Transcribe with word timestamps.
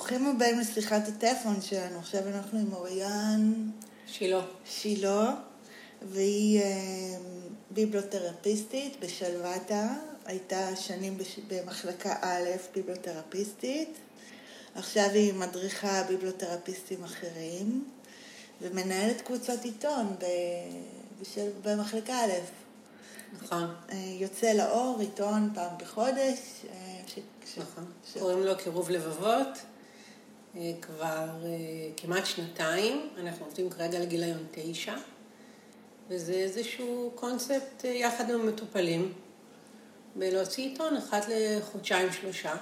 ברוכים 0.00 0.26
הבאים 0.26 0.60
לשיחת 0.60 1.08
הטלפון 1.08 1.62
שלנו. 1.62 1.98
עכשיו 1.98 2.28
אנחנו 2.28 2.58
עם 2.58 2.72
אוריאן 2.72 3.52
שילה. 4.06 4.40
שילה, 4.64 5.34
והיא 6.02 6.60
אה, 6.60 6.66
ביבלותרפיסטית 7.70 8.96
בשלוותה. 9.00 9.88
הייתה 10.24 10.76
שנים 10.76 11.18
בש... 11.18 11.38
במחלקה 11.48 12.14
א', 12.22 12.48
ביבלותרפיסטית. 12.74 13.98
עכשיו 14.74 15.10
היא 15.10 15.34
מדריכה 15.34 16.02
ביבלותרפיסטים 16.02 17.04
אחרים, 17.04 17.84
ומנהלת 18.62 19.20
קבוצות 19.20 19.64
עיתון 19.64 20.16
ב... 20.18 20.24
בשל... 21.20 21.48
במחלקה 21.62 22.14
א'. 22.14 22.32
נכון. 23.42 23.74
אה, 23.92 23.96
יוצא 23.96 24.52
לאור 24.52 24.96
עיתון 25.00 25.50
פעם 25.54 25.78
בחודש. 25.78 26.38
אה, 26.72 27.00
ש... 27.06 27.18
ש... 27.54 27.58
נכון. 27.58 27.84
ש... 28.12 28.18
קוראים 28.18 28.42
לו 28.42 28.58
קירוב 28.58 28.90
לבבות. 28.90 29.48
אה, 30.56 30.72
כבר 30.82 31.28
אה, 31.44 31.50
כמעט 31.96 32.26
שנתיים. 32.26 33.08
אנחנו 33.18 33.44
עובדים 33.44 33.70
כרגע 33.70 33.98
לגיליון 33.98 34.46
תשע. 34.50 34.94
וזה 36.08 36.32
איזשהו 36.32 37.12
קונספט 37.14 37.84
אה, 37.84 37.90
יחד 37.90 38.30
עם 38.30 38.40
המטופלים, 38.40 39.12
בלהוציא 40.16 40.64
עיתון 40.68 40.96
אחת 40.96 41.24
לחודשיים-שלושה. 41.28 42.56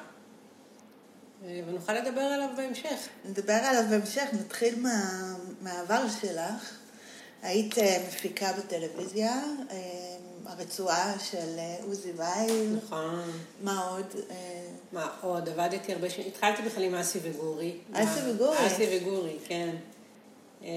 ונוכל 1.45 1.93
לדבר 1.93 2.21
עליו 2.21 2.49
בהמשך. 2.57 3.09
נדבר 3.25 3.53
עליו 3.53 3.85
בהמשך, 3.91 4.25
נתחיל 4.33 4.81
מה... 4.81 5.35
מהעבר 5.61 6.05
שלך. 6.21 6.79
היית 7.43 7.75
מפיקה 8.09 8.53
בטלוויזיה, 8.53 9.43
הרצועה 10.49 11.19
של 11.19 11.59
אה, 11.59 11.77
עוזי 11.87 12.13
וייל, 12.17 12.77
נכון. 12.85 13.31
מה 13.63 13.89
עוד? 13.89 14.07
אה, 14.31 14.67
מה 14.93 15.09
עוד? 15.21 15.49
עבדתי 15.49 15.93
הרבה 15.93 16.11
שנים, 16.11 16.27
התחלתי 16.29 16.63
בכלל 16.63 16.85
עם 16.85 16.95
אסי 16.95 17.19
וגורי. 17.23 17.77
אסי 17.93 18.21
וגורי? 18.31 18.67
אסי 18.67 18.97
וגורי, 18.97 19.37
כן. 19.45 19.77
אה, 20.63 20.69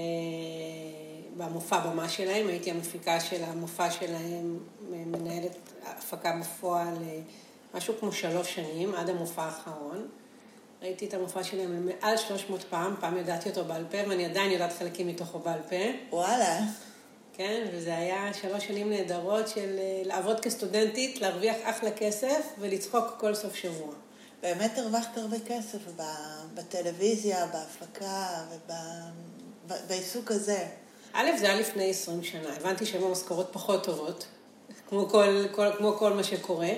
במופע 1.36 1.78
במה 1.78 2.08
שלהם, 2.08 2.48
הייתי 2.48 2.70
המפיקה 2.70 3.20
של 3.20 3.44
המופע 3.44 3.90
שלהם, 3.90 4.58
מנהלת 4.90 5.56
הפקה 5.86 6.40
בפועל 6.40 6.94
משהו 7.74 7.94
כמו 8.00 8.12
שלוש 8.12 8.54
שנים, 8.54 8.94
עד 8.94 9.08
המופע 9.08 9.42
האחרון. 9.42 10.08
ראיתי 10.82 11.06
את 11.06 11.14
המופע 11.14 11.44
שלהם 11.44 11.86
מעל 11.86 12.16
300 12.16 12.62
פעם, 12.62 12.94
פעם 13.00 13.16
ידעתי 13.16 13.48
אותו 13.48 13.64
בעל 13.64 13.84
פה, 13.90 13.98
ואני 14.08 14.24
עדיין 14.24 14.50
יודעת 14.50 14.72
חלקים 14.78 15.06
מתוכו 15.06 15.38
בעל 15.38 15.60
פה. 15.68 15.76
וואלה, 16.10 16.60
כן, 17.36 17.66
וזה 17.72 17.96
היה 17.96 18.34
שלוש 18.34 18.66
שנים 18.66 18.90
נהדרות 18.90 19.48
של 19.48 19.78
אה, 19.78 20.02
לעבוד 20.04 20.40
כסטודנטית, 20.40 21.20
להרוויח 21.20 21.56
אחלה 21.62 21.90
כסף 21.90 22.46
ולצחוק 22.58 23.04
כל 23.18 23.34
סוף 23.34 23.54
שבוע. 23.54 23.94
באמת 24.42 24.78
הרווחת 24.78 25.18
הרבה 25.18 25.36
כסף. 25.46 25.78
בטלוויזיה, 26.54 27.46
בהפקה 27.46 28.44
ובעיסוק 29.68 30.30
הזה. 30.30 30.66
א', 31.12 31.26
זה 31.38 31.46
היה 31.46 31.60
לפני 31.60 31.90
20 31.90 32.24
שנה, 32.24 32.56
הבנתי 32.56 32.86
שהיום 32.86 33.08
המשכורות 33.08 33.48
פחות 33.52 33.84
טובות, 33.84 34.26
כמו 34.88 35.08
כל, 35.08 35.44
כל, 35.52 35.66
כמו 35.78 35.92
כל 35.92 36.12
מה 36.12 36.24
שקורה, 36.24 36.70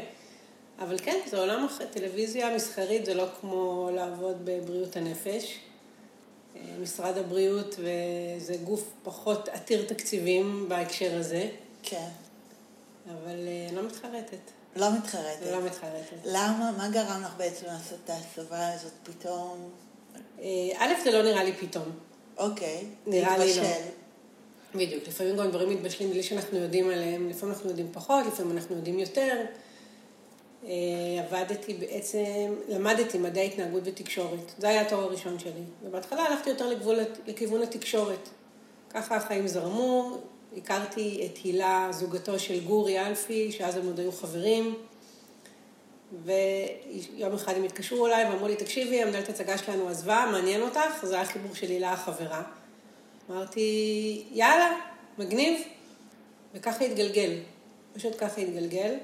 אבל 0.79 0.99
כן, 0.99 1.19
זה 1.31 1.41
עולם 1.41 1.65
אחר, 1.65 1.85
טלוויזיה 1.85 2.55
מסחרית 2.57 3.07
זה 3.07 3.15
לא 3.15 3.27
כמו 3.41 3.91
לעבוד 3.95 4.37
בבריאות 4.45 4.97
הנפש. 4.97 5.59
משרד 6.83 7.19
הבריאות 7.19 7.75
וזה 7.79 8.57
גוף 8.65 8.91
פחות 9.03 9.49
עתיר 9.49 9.85
תקציבים 9.89 10.67
בהקשר 10.69 11.19
הזה, 11.19 11.49
כן, 11.83 12.09
אבל 13.07 13.49
אה, 13.49 13.69
לא 13.73 13.83
מתחרטת. 13.83 14.51
לא 14.77 14.87
מתחרטת. 14.99 15.47
לא 15.53 15.63
מתחרטת. 15.63 16.17
למה? 16.25 16.73
מה 16.79 16.89
גרם 16.89 17.23
לך 17.25 17.35
בעצם 17.37 17.67
לעשות 17.67 17.99
את 18.05 18.11
ההסבה 18.11 18.73
הזאת 18.73 18.93
פתאום? 19.03 19.71
אה, 20.41 20.47
א', 20.77 20.93
זה 21.05 21.13
לא 21.13 21.23
נראה 21.23 21.45
לי 21.45 21.53
פתאום. 21.53 21.85
אוקיי, 22.37 22.85
נראה 23.07 23.39
לי 23.39 23.57
לא. 23.57 23.63
בדיוק, 24.75 25.09
לפעמים 25.09 25.37
גם 25.37 25.51
דברים 25.51 25.71
מתבשלים 25.71 26.11
בלי 26.11 26.23
שאנחנו 26.23 26.59
יודעים 26.59 26.91
עליהם, 26.91 27.29
לפעמים 27.29 27.55
אנחנו 27.55 27.69
יודעים 27.69 27.89
פחות, 27.93 28.27
לפעמים 28.27 28.57
אנחנו 28.57 28.77
יודעים 28.77 28.99
יותר. 28.99 29.45
אה, 30.67 30.71
עבדתי 31.25 31.75
בעצם, 31.75 32.55
למדתי 32.69 33.19
מדעי 33.19 33.47
התנהגות 33.47 33.83
ותקשורת, 33.87 34.53
זה 34.59 34.69
היה 34.69 34.81
התואר 34.81 35.03
הראשון 35.03 35.39
שלי. 35.39 35.63
ובהתחלה 35.85 36.23
הלכתי 36.23 36.51
יותר 36.51 36.69
לגבול, 36.69 36.99
לכיוון 37.27 37.63
התקשורת. 37.63 38.29
ככה 38.91 39.17
החיים 39.17 39.47
זרמו, 39.47 40.19
הכרתי 40.57 41.27
את 41.27 41.39
הילה, 41.45 41.89
זוגתו 41.91 42.39
של 42.39 42.61
גורי 42.61 43.07
אלפי, 43.07 43.53
שאז 43.53 43.77
הם 43.77 43.87
עוד 43.87 43.99
היו 43.99 44.13
חברים. 44.13 44.75
ויום 46.25 47.35
אחד 47.35 47.55
הם 47.57 47.65
התקשרו 47.65 48.07
אליי 48.07 48.25
ואמרו 48.25 48.49
לי, 48.49 48.57
תקשיבי, 48.57 49.03
המנהלת 49.03 49.29
הצגה 49.29 49.59
שלנו 49.59 49.89
עזבה, 49.89 50.29
מעניין 50.33 50.63
אותך? 50.63 50.81
זה 51.03 51.15
היה 51.15 51.25
חיבור 51.25 51.55
של 51.55 51.67
הילה 51.67 51.93
החברה. 51.93 52.43
אמרתי, 53.31 54.25
יאללה, 54.33 54.71
מגניב. 55.19 55.61
וככה 56.55 56.85
התגלגל, 56.85 57.31
פשוט 57.93 58.13
ככה 58.19 58.41
התגלגל. 58.41 58.95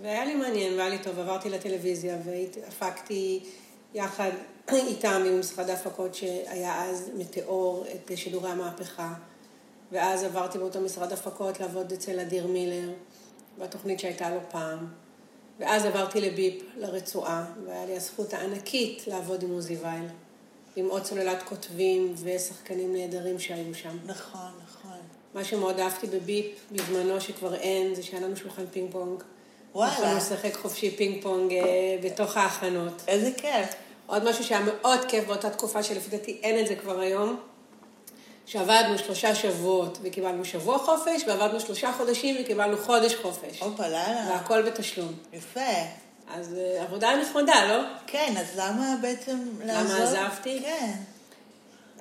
והיה 0.00 0.24
לי 0.24 0.34
מעניין 0.34 0.78
והיה 0.78 0.88
לי 0.88 0.98
טוב, 0.98 1.18
עברתי 1.18 1.50
לטלוויזיה 1.50 2.16
והפקתי 2.24 3.40
יחד 3.94 4.30
איתם 4.72 5.22
עם 5.26 5.40
משרד 5.40 5.70
ההפקות 5.70 6.14
שהיה 6.14 6.84
אז 6.84 7.10
מטאור 7.18 7.84
את 7.94 8.10
שידורי 8.16 8.50
המהפכה. 8.50 9.14
ואז 9.92 10.24
עברתי 10.24 10.58
באותו 10.58 10.80
משרד 10.80 11.12
הפקות 11.12 11.60
לעבוד 11.60 11.92
אצל 11.92 12.20
אדיר 12.20 12.46
מילר, 12.46 12.88
בתוכנית 13.58 14.00
שהייתה 14.00 14.30
לו 14.30 14.40
פעם. 14.50 14.86
ואז 15.60 15.84
עברתי 15.84 16.20
לביפ, 16.20 16.62
לרצועה, 16.76 17.44
והיה 17.66 17.86
לי 17.86 17.96
הזכות 17.96 18.34
הענקית 18.34 19.06
לעבוד 19.06 19.42
עם 19.42 19.50
עוזי 19.50 19.76
וייל, 19.76 20.06
עם 20.76 20.86
עוד 20.86 21.04
סוללת 21.04 21.42
כותבים 21.42 22.14
ושחקנים 22.16 22.92
נהדרים 22.92 23.38
שהיו 23.38 23.74
שם. 23.74 23.96
נכון, 24.06 24.50
נכון. 24.64 24.98
מה 25.34 25.44
שמאוד 25.44 25.80
אהבתי 25.80 26.06
בביפ, 26.06 26.46
בזמנו 26.72 27.20
שכבר 27.20 27.54
אין, 27.54 27.94
זה 27.94 28.02
שהיה 28.02 28.20
לנו 28.20 28.36
שולחן 28.36 28.64
פינג 28.70 28.92
פונג. 28.92 29.22
וואלה. 29.74 29.92
יכולנו 29.92 30.16
לשחק 30.16 30.56
חופשי 30.56 30.90
פינג 30.96 31.22
פונג 31.22 31.52
אה, 31.52 31.60
בתוך 32.02 32.36
ההכנות. 32.36 33.02
איזה 33.08 33.30
כיף. 33.36 33.74
עוד 34.06 34.24
משהו 34.24 34.44
שהיה 34.44 34.60
מאוד 34.60 34.98
כיף 35.08 35.26
באותה 35.26 35.50
תקופה, 35.50 35.82
שלפי 35.82 36.10
דעתי 36.10 36.40
אין 36.42 36.60
את 36.60 36.66
זה 36.66 36.74
כבר 36.74 37.00
היום, 37.00 37.36
שעבדנו 38.46 38.98
שלושה 38.98 39.34
שבועות 39.34 39.98
וקיבלנו 40.02 40.44
שבוע 40.44 40.78
חופש, 40.78 41.22
ועבדנו 41.26 41.60
שלושה 41.60 41.92
חודשים 41.92 42.36
וקיבלנו 42.40 42.76
חודש 42.76 43.14
חופש. 43.14 43.60
הופה, 43.60 43.88
לאללה. 43.88 44.30
והכל 44.30 44.62
בתשלום. 44.62 45.12
יפה. 45.32 45.60
אז 46.34 46.54
אה, 46.58 46.82
עבודה 46.82 47.16
נחמדה, 47.16 47.76
לא? 47.76 47.82
כן, 48.06 48.34
אז 48.38 48.46
למה 48.56 48.96
בעצם 49.02 49.38
לעזוב? 49.64 49.96
עזבתי? 49.96 50.60
כן. 50.62 50.92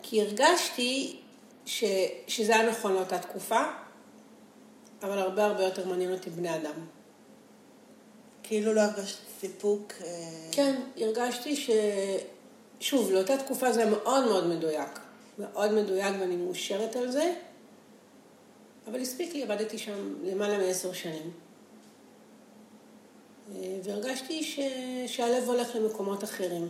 כי 0.02 0.22
הרגשתי 0.22 1.16
ש, 1.66 1.84
שזה 2.28 2.56
היה 2.56 2.70
נכון 2.70 2.94
לאותה 2.94 3.20
תקופה, 3.20 3.62
אבל 5.04 5.20
הרבה 5.20 5.46
הרבה 5.46 5.64
יותר 5.64 5.88
מעניין 5.88 6.12
אותי 6.12 6.30
בני 6.30 6.56
אדם. 6.56 7.01
כאילו 8.52 8.74
לא 8.74 8.82
הרגשת 8.82 9.18
סיפוק. 9.40 9.94
אה, 10.02 10.08
כן, 10.52 10.82
הרגשתי 10.98 11.56
ש... 11.56 11.70
שוב, 12.80 13.12
לאותה 13.12 13.38
תקופה 13.38 13.72
זה 13.72 13.82
היה 13.82 13.90
מאוד 13.90 14.26
מאוד 14.26 14.48
מדויק. 14.48 15.00
מאוד 15.40 15.72
מדויק 15.72 16.16
ואני 16.20 16.36
מאושרת 16.36 16.96
על 16.96 17.12
זה, 17.12 17.34
אבל 18.88 19.02
הספיק 19.02 19.34
לי, 19.34 19.44
עבדתי 19.44 19.78
שם 19.78 20.14
למעלה 20.24 20.58
מעשר 20.58 20.94
שנים. 20.94 21.32
אה, 23.56 23.80
והרגשתי 23.84 24.44
ש... 24.44 24.60
שהלב 25.08 25.44
הולך 25.48 25.76
למקומות 25.76 26.24
אחרים. 26.24 26.70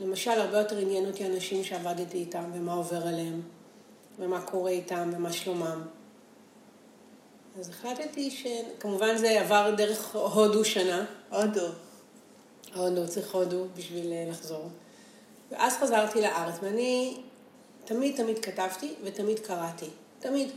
למשל, 0.00 0.30
הרבה 0.30 0.58
יותר 0.58 0.78
עניין 0.78 1.06
אותי 1.06 1.26
אנשים 1.26 1.64
שעבדתי 1.64 2.18
איתם 2.18 2.50
ומה 2.54 2.72
עובר 2.72 3.06
עליהם, 3.06 3.42
ומה 4.18 4.40
קורה 4.40 4.70
איתם 4.70 5.10
ומה 5.16 5.32
שלומם. 5.32 5.82
אז 7.58 7.68
החלטתי 7.68 8.30
שכמובן 8.30 9.16
זה 9.16 9.40
עבר 9.40 9.74
דרך 9.76 10.16
הודו 10.16 10.64
שנה. 10.64 11.04
הודו. 11.30 11.66
הודו, 12.74 13.08
צריך 13.08 13.34
הודו 13.34 13.66
בשביל 13.76 14.12
אה, 14.12 14.26
לחזור. 14.30 14.68
ואז 15.50 15.76
חזרתי 15.76 16.20
לארץ, 16.20 16.54
ואני 16.62 17.20
תמיד 17.84 18.16
תמיד 18.16 18.38
כתבתי 18.38 18.94
ותמיד 19.04 19.38
קראתי. 19.38 19.88
תמיד. 20.20 20.48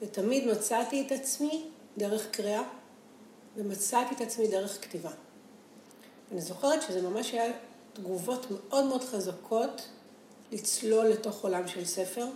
ותמיד 0.00 0.46
מצאתי 0.46 1.06
את 1.06 1.12
עצמי 1.12 1.64
דרך 1.98 2.30
קריאה, 2.30 2.62
ומצאתי 3.56 4.14
את 4.14 4.20
עצמי 4.20 4.48
דרך 4.48 4.82
כתיבה. 4.82 5.10
אני 6.32 6.40
זוכרת 6.40 6.82
שזה 6.82 7.02
ממש 7.02 7.32
היה 7.32 7.52
תגובות 7.92 8.46
מאוד 8.50 8.84
מאוד 8.84 9.04
חזקות 9.04 9.82
לצלול 10.52 11.06
לתוך 11.06 11.44
עולם 11.44 11.68
של 11.68 11.84
ספר 11.84 12.26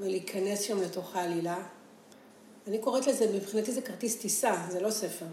ולהיכנס 0.00 0.60
שם 0.60 0.82
לתוך 0.82 1.16
העלילה. 1.16 1.62
אני 2.68 2.78
קוראת 2.78 3.06
לזה, 3.06 3.32
מבחינתי 3.34 3.72
זה 3.72 3.80
כרטיס 3.80 4.16
טיסה, 4.16 4.54
זה 4.70 4.80
לא 4.80 4.90
ספר. 4.90 5.26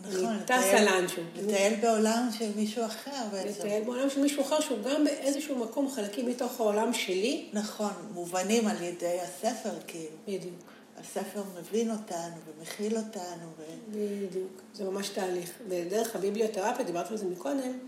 נכון. 0.00 0.38
טסה 0.46 0.84
לאנשהו. 0.84 1.22
לטייל 1.36 1.80
בעולם 1.80 2.28
של 2.38 2.50
מישהו 2.56 2.84
אחר 2.84 3.24
בעצם. 3.32 3.48
לטייל 3.48 3.84
בעולם 3.84 4.10
של 4.10 4.20
מישהו 4.20 4.42
אחר 4.42 4.60
שהוא 4.60 4.78
גם 4.82 5.04
באיזשהו 5.04 5.58
מקום 5.58 5.90
חלקים 5.90 6.26
מתוך 6.28 6.60
העולם 6.60 6.92
שלי. 6.92 7.48
נכון, 7.52 7.92
מובנים 8.14 8.66
על 8.66 8.82
ידי 8.82 9.18
הספר, 9.20 9.72
כאילו. 9.86 10.16
בדיוק. 10.28 10.54
הספר 11.00 11.42
מבין 11.60 11.90
אותנו 11.90 12.36
ומכיל 12.46 12.96
אותנו. 12.96 13.46
ו... 13.58 13.62
בדיוק. 13.90 14.62
זה 14.74 14.84
ממש 14.84 15.08
תהליך. 15.08 15.50
ודרך 15.68 16.16
הביבליותרפיה, 16.16 16.84
דיברתי 16.84 17.08
על 17.10 17.16
זה 17.16 17.24
מקודם, 17.24 17.78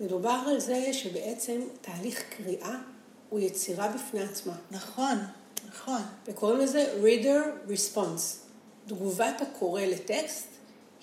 מדובר 0.00 0.42
על 0.46 0.60
זה 0.60 0.92
שבעצם 0.92 1.60
תהליך 1.80 2.22
קריאה 2.36 2.76
הוא 3.30 3.40
יצירה 3.40 3.88
בפני 3.88 4.22
עצמה. 4.22 4.54
נכון, 4.70 5.18
נכון. 5.68 6.02
וקוראים 6.26 6.58
לזה 6.58 6.94
reader 7.02 7.70
response. 7.70 8.42
תגובת 8.86 9.40
הקורא 9.40 9.82
לטקסט 9.82 10.46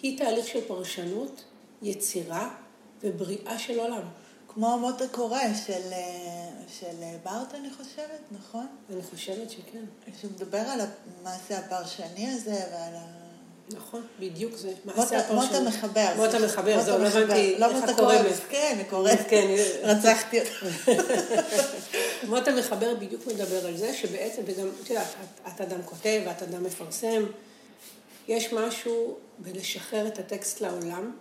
היא 0.01 0.17
תהליך 0.17 0.47
של 0.47 0.67
פרשנות, 0.67 1.44
יצירה 1.81 2.56
ובריאה 3.03 3.59
של 3.59 3.79
עולם. 3.79 4.01
כמו 4.47 4.79
מות 4.79 5.01
הקורא 5.01 5.39
של, 5.65 5.81
אה, 5.91 6.50
של 6.79 6.95
בארט, 7.23 7.53
אני 7.56 7.69
חושבת, 7.73 8.21
נכון? 8.31 8.67
אני 8.89 9.01
חושבת 9.03 9.50
שכן. 9.50 9.83
שהוא 10.19 10.31
מדבר 10.31 10.57
על 10.57 10.79
המעשה 11.21 11.59
הפרשני 11.59 12.29
הזה 12.29 12.63
ועל 12.71 12.95
ה... 12.95 13.19
נכון, 13.74 14.01
בדיוק 14.19 14.56
זה. 14.56 14.74
מעשה 14.86 15.19
הפרשנות. 15.19 15.56
המחבר. 15.56 16.07
מות 16.16 16.33
המחבר, 16.33 16.81
זהו, 16.81 16.98
לא 16.98 17.06
המחבר. 17.06 17.24
הבנתי 17.24 17.56
לא 17.60 17.71
איך 17.71 17.98
קוראת. 17.98 18.25
כן, 18.50 18.71
אני 18.75 18.83
קוראת. 18.83 19.19
כן, 19.30 19.56
רצחתי 19.83 20.39
אותך. 20.39 20.66
מות 22.30 22.48
המחבר 22.48 22.95
בדיוק 22.95 23.27
מדבר 23.27 23.68
על 23.68 23.77
זה, 23.77 23.94
שבעצם, 23.94 24.42
וגם, 24.45 24.68
את 24.83 24.89
יודעת, 24.89 25.07
את, 25.07 25.48
את 25.54 25.62
אדם 25.62 25.83
כותב 25.86 26.21
ואת 26.25 26.44
אדם 26.44 26.63
מפרסם, 26.63 27.24
יש 28.27 28.54
משהו 28.54 29.18
בלשחרר 29.38 30.07
את 30.07 30.19
הטקסט 30.19 30.62
לעולם, 30.62 31.12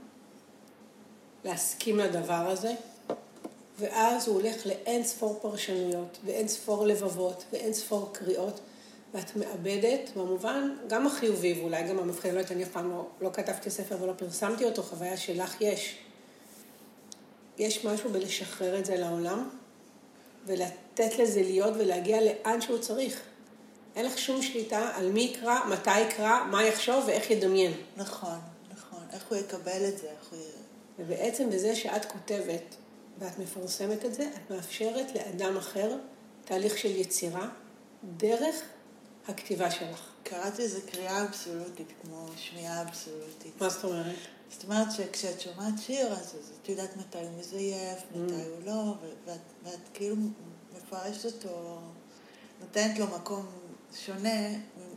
להסכים 1.45 1.99
לדבר 1.99 2.51
הזה, 2.51 2.73
ואז 3.79 4.29
הוא 4.29 4.41
הולך 4.41 4.67
לאין 4.67 5.05
ספור 5.05 5.39
פרשנויות, 5.43 6.19
ואין 6.25 6.49
ספור 6.49 6.87
לבבות, 6.87 7.45
ואין 7.53 7.73
ספור 7.73 8.11
קריאות, 8.13 8.61
ואת 9.15 9.37
מאבדת, 9.37 10.11
במובן, 10.17 10.77
גם 10.89 11.07
החיובי, 11.07 11.61
ואולי 11.61 11.83
גם 11.83 11.99
המבחן, 11.99 12.29
לא 12.29 12.39
יודעת, 12.39 12.53
אני 12.53 12.65
אף 12.65 12.69
פעם 12.69 12.91
לא, 12.91 13.07
לא 13.21 13.31
כתבתי 13.33 13.71
ספר 13.71 14.03
ולא 14.03 14.13
פרסמתי 14.13 14.65
אותו, 14.65 14.83
חוויה 14.83 15.17
שלך 15.17 15.61
יש. 15.61 15.99
יש 17.59 17.85
משהו 17.85 18.11
בלשחרר 18.11 18.79
את 18.79 18.85
זה 18.85 18.97
לעולם, 18.97 19.49
ולתת 20.47 21.19
לזה 21.19 21.43
להיות 21.43 21.75
ולהגיע 21.79 22.19
לאן 22.21 22.61
שהוא 22.61 22.79
צריך. 22.79 23.23
אין 23.97 24.07
לך 24.07 24.19
שום 24.19 24.43
שליטה 24.43 24.91
על 24.95 25.11
מי 25.13 25.21
יקרא, 25.21 25.59
מתי 25.69 26.01
יקרא, 26.01 26.45
מה 26.51 26.65
יחשוב 26.65 27.05
ואיך 27.07 27.31
ידמיין. 27.31 27.73
נכון, 27.97 28.39
נכון. 28.71 29.05
איך 29.13 29.27
הוא 29.31 29.39
יקבל 29.39 29.89
את 29.89 29.99
זה? 29.99 30.07
איך 30.07 30.29
הוא... 30.31 30.39
ובעצם 30.99 31.51
בזה 31.51 31.77
שאת 31.77 32.05
כותבת 32.05 32.75
ואת 33.19 33.39
מפרסמת 33.39 34.05
את 34.05 34.15
זה, 34.15 34.23
את 34.23 34.51
מאפשרת 34.51 35.07
לאדם 35.15 35.57
אחר 35.57 35.97
תהליך 36.45 36.79
של 36.79 36.97
יצירה 36.97 37.49
דרך 38.17 38.63
הכתיבה 39.29 39.71
שלך. 39.71 40.01
קראתי 40.23 40.63
לזה 40.65 40.81
קריאה 40.91 41.25
אבסולוטית, 41.25 41.93
כמו 42.03 42.27
שמיעה 42.37 42.83
אבסולוטית. 42.83 43.61
מה 43.61 43.69
זאת 43.69 43.85
אומרת? 43.85 44.17
זאת 44.51 44.65
אומרת 44.65 44.93
שכשאת 44.93 45.41
שומעת 45.41 45.75
שיר, 45.87 46.13
אז, 46.13 46.19
אז 46.19 46.53
את 46.63 46.69
יודעת 46.69 46.97
מתי 46.97 47.19
הוא 47.19 47.39
מזייף, 47.39 47.99
מתי 48.11 48.33
Mm. 48.33 48.47
הוא 48.49 48.67
לא, 48.67 48.95
ואת, 49.27 49.39
ואת 49.65 49.81
כאילו 49.95 50.17
מפרשת 50.77 51.25
אותו, 51.25 51.79
נותנת 52.61 52.99
לו 52.99 53.07
מקום 53.07 53.47
שונה 54.05 54.49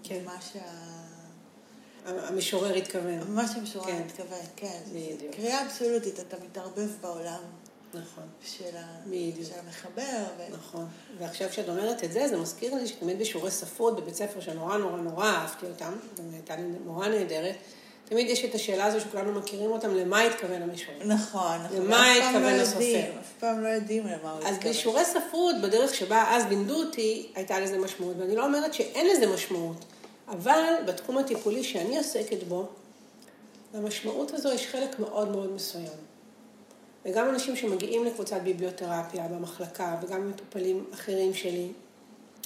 כן. 0.03 0.21
ממה 0.21 0.37
שה... 0.53 0.59
המשורר 2.05 2.73
התכוון. 2.73 3.33
מה 3.33 3.47
שהמשורר 3.47 3.85
כן. 3.85 4.03
מתכוון, 4.05 4.45
כן. 4.55 4.81
בדיוק. 4.89 5.35
קריאה 5.35 5.65
אבסולוטית, 5.65 6.19
אתה 6.19 6.37
מתערבב 6.45 6.89
בעולם 7.01 7.41
נכון. 7.93 8.23
של, 8.43 8.77
ה... 8.77 8.85
בדיוק. 9.05 9.47
של 9.47 9.59
המחבר. 9.65 10.23
ו... 10.37 10.53
נכון. 10.53 10.87
ועכשיו 11.17 11.49
כשאת 11.49 11.69
אומרת 11.69 12.03
את 12.03 12.11
זה, 12.11 12.27
זה 12.27 12.37
מזכיר 12.37 12.75
לי 12.75 12.87
שתמיד 12.87 13.19
בשיעורי 13.19 13.51
ספרות 13.51 13.99
בבית 13.99 14.15
ספר 14.15 14.39
שנורא 14.39 14.77
נורא 14.77 14.97
נורא 14.97 15.25
אהבתי 15.25 15.65
אותם, 15.65 15.93
גם 16.17 16.25
הייתה 16.33 16.55
לי 16.55 16.63
מורה 16.85 17.09
נהדרת, 17.09 17.55
תמיד 18.11 18.29
יש 18.29 18.45
את 18.45 18.55
השאלה 18.55 18.85
הזו 18.85 18.99
שכולנו 18.99 19.39
מכירים 19.39 19.71
אותם, 19.71 19.95
למה 19.95 20.21
התכוון 20.21 20.61
המשורר. 20.61 20.97
נכון, 21.05 21.57
נכון. 21.63 21.77
למה 21.77 22.13
התכוון 22.13 22.55
לא 22.55 22.61
הסופר? 22.61 23.11
אף 23.19 23.33
פעם 23.39 23.63
לא 23.63 23.67
יודעים 23.67 24.07
למה 24.07 24.31
הוא 24.31 24.47
אז 24.47 24.55
התכוון. 24.55 24.73
בשיעורי 24.73 25.05
ספרות, 25.05 25.55
בדרך 25.63 25.95
שבה 25.95 26.25
אז 26.29 26.43
לימדו 26.45 26.83
אותי, 26.83 27.31
הייתה 27.35 27.59
לזה 27.59 27.77
משמעות. 27.77 28.15
ואני 28.19 28.35
לא 28.35 28.45
אומרת 28.45 28.73
שאין 28.73 29.07
לזה 29.07 29.27
משמעות, 29.27 29.85
אבל 30.27 30.73
בתחום 30.87 31.17
הטיפולי 31.17 31.63
שאני 31.63 31.97
עוסקת 31.97 32.43
בו, 32.43 32.67
למשמעות 33.73 34.33
הזו 34.33 34.51
יש 34.51 34.67
חלק 34.67 34.99
מאוד 34.99 35.31
מאוד 35.31 35.51
מסוים. 35.53 36.10
וגם 37.05 37.29
אנשים 37.29 37.55
שמגיעים 37.55 38.05
לקבוצת 38.05 38.41
ביבליותרפיה 38.41 39.27
במחלקה, 39.27 39.99
וגם 40.01 40.29
מטופלים 40.29 40.85
אחרים 40.93 41.33
שלי, 41.33 41.67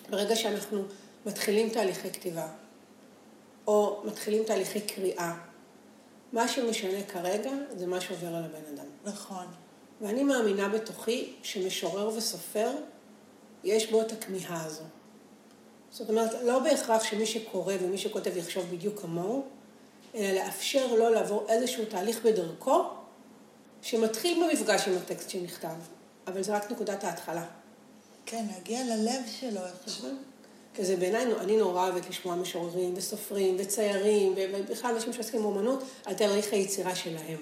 ברגע 0.09 0.35
שאנחנו 0.35 0.83
מתחילים 1.25 1.69
תהליכי 1.69 2.11
כתיבה, 2.11 2.47
או 3.67 4.01
מתחילים 4.05 4.43
תהליכי 4.43 4.81
קריאה, 4.81 5.33
מה 6.33 6.47
שמשנה 6.47 7.03
כרגע 7.03 7.51
זה 7.77 7.87
מה 7.87 8.01
שעובר 8.01 8.27
על 8.27 8.43
הבן 8.43 8.75
אדם. 8.75 8.85
נכון. 9.05 9.45
ואני 10.01 10.23
מאמינה 10.23 10.69
בתוכי 10.69 11.33
שמשורר 11.43 12.07
וסופר, 12.17 12.71
יש 13.63 13.91
בו 13.91 14.01
את 14.01 14.11
הכמיהה 14.11 14.65
הזו. 14.65 14.83
זאת 15.91 16.09
אומרת, 16.09 16.43
לא 16.43 16.59
בהכרח 16.59 17.03
שמי 17.03 17.25
שקורא 17.25 17.73
ומי 17.81 17.97
שכותב 17.97 18.37
יחשוב 18.37 18.65
בדיוק 18.71 19.01
כמוהו, 19.01 19.45
אלא 20.15 20.31
לאפשר 20.31 20.95
לו 20.95 21.09
לעבור 21.09 21.45
איזשהו 21.49 21.85
תהליך 21.85 22.25
בדרכו, 22.25 22.83
שמתחיל 23.85 24.43
במפגש 24.43 24.87
עם 24.87 24.93
הטקסט 24.97 25.29
שנכתב, 25.29 25.75
אבל 26.27 26.43
זה 26.43 26.55
רק 26.55 26.71
נקודת 26.71 27.03
ההתחלה. 27.03 27.45
כן, 28.25 28.45
להגיע 28.53 28.83
ללב 28.83 29.21
שלו. 29.39 29.61
איכשהו. 29.65 30.07
נכון? 30.07 30.17
וזה 30.79 30.95
בעיניי, 30.95 31.25
אני 31.39 31.57
נורא 31.57 31.83
אוהבת 31.89 32.09
לשמוע 32.09 32.35
משוררים 32.35 32.93
וסופרים 32.95 33.55
וציירים, 33.59 34.33
ובכלל 34.37 34.93
אנשים 34.95 35.13
שעוסקים 35.13 35.41
באומנות, 35.41 35.83
על 36.05 36.13
תהליך 36.13 36.53
היצירה 36.53 36.95
שלהם. 36.95 37.37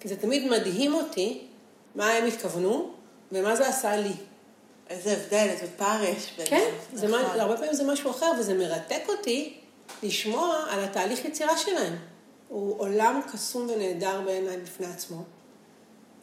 כי 0.00 0.08
זה 0.08 0.16
תמיד 0.16 0.50
מדהים 0.50 0.94
אותי 0.94 1.46
מה 1.94 2.10
הם 2.10 2.26
התכוונו 2.26 2.90
ומה 3.32 3.56
זה 3.56 3.68
עשה 3.68 3.96
לי. 3.96 4.12
איזה 4.90 5.12
הבדל, 5.12 5.46
איזה 5.50 5.66
פער 5.76 6.04
יש 6.04 6.32
ביניהם. 6.36 6.50
כן, 6.50 6.96
זה 6.96 7.08
נכון. 7.08 7.22
מה, 7.22 7.42
הרבה 7.42 7.56
פעמים 7.56 7.74
זה 7.74 7.84
משהו 7.84 8.10
אחר, 8.10 8.32
וזה 8.40 8.54
מרתק 8.54 9.02
אותי 9.08 9.58
לשמוע 10.02 10.66
על 10.70 10.84
התהליך 10.84 11.24
יצירה 11.24 11.58
שלהם. 11.58 11.96
הוא 12.48 12.80
עולם 12.80 13.20
קסום 13.32 13.68
ונהדר 13.70 14.20
בעיניי 14.20 14.56
בפני 14.56 14.86
עצמו, 14.86 15.22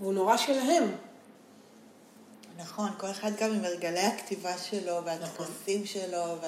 והוא 0.01 0.13
נורא 0.13 0.37
שלהם. 0.37 0.95
נכון, 2.57 2.89
כל 2.97 3.11
אחד 3.11 3.31
גם 3.39 3.53
עם 3.53 3.65
הרגלי 3.65 3.99
הכתיבה 3.99 4.57
שלו 4.57 5.01
נכון. 5.01 5.03
והטקסים 5.05 5.85
שלו. 5.85 6.37
ו... 6.41 6.45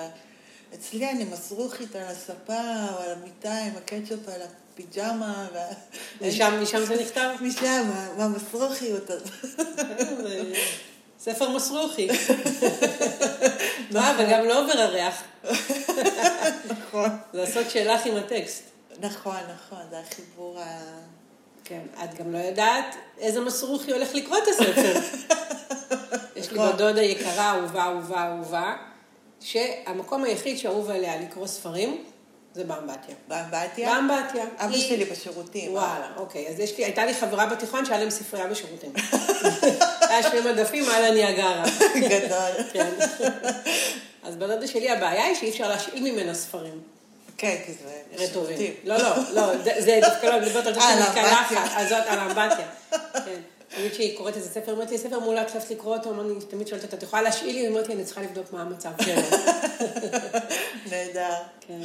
אצלי 0.74 1.10
אני 1.10 1.24
מסרוכית 1.24 1.96
על 1.96 2.04
הספה 2.04 2.88
או 2.94 3.00
על 3.00 3.12
המיטה 3.12 3.58
עם 3.58 3.74
הקטשופ 3.78 4.28
על 4.28 4.42
הפיג'מה. 4.42 5.48
ו... 5.54 5.58
משם, 6.28 6.60
משם 6.62 6.86
זה 6.86 7.02
נכתב? 7.02 7.30
משם, 7.42 7.92
מהמסרוכיות 8.18 9.10
הזאת. 9.10 9.30
ספר 11.20 11.50
מסרוכי. 11.50 12.08
מה, 13.92 14.16
וגם 14.20 14.46
לא 14.46 14.64
עובר 14.64 14.80
הריח. 14.80 15.24
נכון. 16.72 17.10
לעשות 17.34 17.70
שלך 17.70 18.06
עם 18.06 18.16
הטקסט. 18.16 18.64
נכון, 19.00 19.38
נכון, 19.56 19.80
זה 19.90 20.00
החיבור 20.00 20.60
ה... 20.60 20.80
כן, 21.66 21.82
את 22.04 22.14
גם 22.20 22.34
לא 22.34 22.38
יודעת 22.38 22.86
איזה 23.20 23.42
מסרוכי 23.42 23.92
הולך 23.92 24.16
לקרוא 24.16 24.38
את 24.38 24.48
הספר. 24.48 25.00
יש 26.36 26.52
לי. 26.52 26.60
בדודה 26.60 27.02
יקרה, 27.02 27.52
אהובה, 27.52 27.84
אהובה, 27.84 28.24
אהובה, 28.28 28.76
שהמקום 29.40 30.24
היחיד 30.24 30.58
שאהוב 30.58 30.90
עליה 30.90 31.22
לקרוא 31.22 31.48
ספרים 31.48 32.04
זה 32.54 32.64
באמבטיה. 32.64 33.16
באמבטיה? 33.28 33.94
באמבטיה. 33.94 34.44
אבא 34.58 34.74
היא- 34.74 34.90
שלי 34.90 35.06
בשירותים. 35.06 35.72
וואלה, 35.74 36.08
אוקיי. 36.18 36.48
אז 36.48 36.60
יש 36.60 36.78
לי, 36.78 36.84
הייתה 36.86 37.06
לי 37.06 37.14
חברה 37.14 37.46
בתיכון 37.46 37.86
שהיה 37.86 38.00
להם 38.00 38.10
ספרייה 38.10 38.48
בשירותים. 38.48 38.94
היה 40.10 40.24
שני 40.24 40.40
מדפים 40.52 40.86
על 40.90 41.04
הניאגרה. 41.06 41.64
גדול. 41.96 42.64
כן. 42.74 42.90
אז 44.24 44.36
בדודה 44.36 44.68
שלי 44.68 44.90
הבעיה 44.90 45.24
היא 45.26 45.36
שאי 45.36 45.50
אפשר 45.50 45.68
להשאיל 45.70 46.04
ממנה 46.12 46.34
ספרים. 46.34 46.82
כן, 47.38 47.56
כי 47.66 47.72
זה 47.74 48.02
רטובים. 48.24 48.74
לא, 48.84 48.98
לא, 48.98 49.10
לא, 49.34 49.58
זה- 49.82 50.00
דווקא 50.10 50.26
לא, 50.26 50.38
אני 50.38 50.46
מדברת 50.46 50.66
על 50.68 50.74
אה, 50.80 50.90
על 50.90 51.04
שאני 51.04 51.22
האמבטיה. 51.22 51.24
מקלחת, 51.24 51.78
על 51.78 51.88
זאת, 51.90 52.04
על 52.08 52.20
האמבטיה. 52.20 52.68
כן. 53.26 53.40
תמיד 53.76 53.92
כשהיא 53.92 54.18
קוראת 54.18 54.36
איזה 54.38 54.50
ספר, 54.50 54.72
אומרת 54.72 54.92
לי, 54.92 54.98
ספר 54.98 55.20
מעולה, 55.20 55.42
את 55.42 55.52
חייבת 55.52 55.72
לקרוא 55.72 55.98
אותו, 55.98 56.22
אני 56.22 56.34
תמיד 56.50 56.68
שואלת 56.68 56.84
אותה, 56.84 56.98
את 56.98 57.04
יכולה 57.04 57.22
להשאיל 57.22 57.56
לי? 57.56 57.62
היא 57.62 57.68
אומרת 57.70 57.88
לי, 57.88 57.94
אני 57.94 58.04
צריכה 58.06 58.22
לבדוק 58.22 58.54
מה 58.54 58.62
המצב 58.62 58.90
שלו. 59.04 59.22
נהדר. 60.92 61.34
כן. 61.68 61.82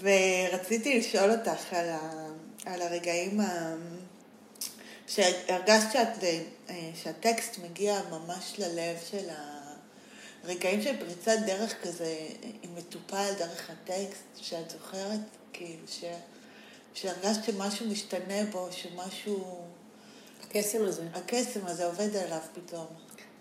ורציתי 0.00 0.98
לשאול 0.98 1.30
אותך 1.30 1.72
על, 1.72 1.88
ה... 1.88 2.26
הרגעים 2.82 3.40
ה... 3.40 3.74
שהרגשת 5.06 5.96
אה, 6.70 6.74
שהטקסט 7.02 7.56
מגיע 7.64 8.00
ממש 8.10 8.52
ללב 8.58 8.96
של 9.10 9.28
הרגעים 10.44 10.82
של 10.82 10.96
פריצת 10.98 11.36
דרך 11.46 11.82
כזה, 11.82 12.16
עם 12.62 12.74
מטופל 12.74 13.32
דרך 13.38 13.70
הטקסט, 13.70 14.22
שאת 14.36 14.70
זוכרת, 14.70 15.20
כאילו, 15.52 15.88
ש... 15.88 16.04
שהרגשת 16.94 17.44
שמשהו 17.44 17.86
משתנה 17.86 18.44
בו, 18.52 18.68
שמשהו, 18.70 19.60
הקסם 20.42 20.84
הזה. 20.84 21.06
הקסם 21.14 21.66
הזה 21.66 21.86
עובד 21.86 22.16
עליו 22.16 22.38
פתאום. 22.54 22.86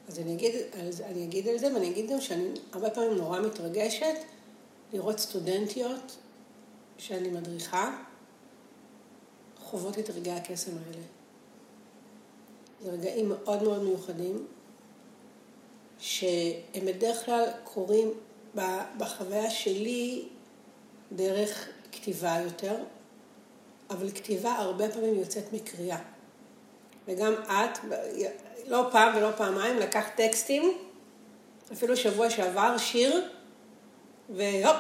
אז 0.07 0.19
אני 0.19 0.33
אגיד, 0.33 0.55
זה- 0.89 1.05
אני 1.05 1.23
אגיד 1.23 1.47
על 1.47 1.57
זה, 1.57 1.73
ואני 1.73 1.89
אגיד 1.89 2.09
גם 2.11 2.21
שאני 2.21 2.47
הרבה 2.73 2.89
פעמים 2.89 3.15
נורא 3.17 3.39
מתרגשת 3.39 4.15
לראות 4.93 5.19
סטודנטיות 5.19 6.17
שאני 6.97 7.29
מדריכה, 7.29 7.97
חוות 9.59 9.99
את 9.99 10.09
רגעי 10.09 10.33
הקסם 10.35 10.71
האלה. 10.71 11.03
זה 12.83 12.91
רגעים 12.91 13.29
מאוד 13.29 13.63
מאוד 13.63 13.83
מיוחדים, 13.83 14.47
שהם 16.01 16.85
בדרך 16.85 17.25
כלל 17.25 17.45
קורים 17.63 18.11
בחוויה 18.97 19.49
שלי 19.49 20.23
דרך 21.11 21.67
כתיבה 21.91 22.37
יותר, 22.43 22.75
אבל 23.89 24.11
כתיבה 24.11 24.51
הרבה 24.51 24.89
פעמים 24.89 25.15
יוצאת 25.19 25.53
מקריאה. 25.53 25.97
וגם 27.07 27.33
את, 27.33 27.79
לא 28.67 28.87
פעם 28.91 29.15
ולא 29.17 29.31
פעמיים, 29.37 29.77
לקחת 29.77 30.15
טקסטים, 30.15 30.77
אפילו 31.73 31.97
שבוע 31.97 32.29
שעבר, 32.29 32.77
שיר, 32.77 33.29
והופ, 34.29 34.77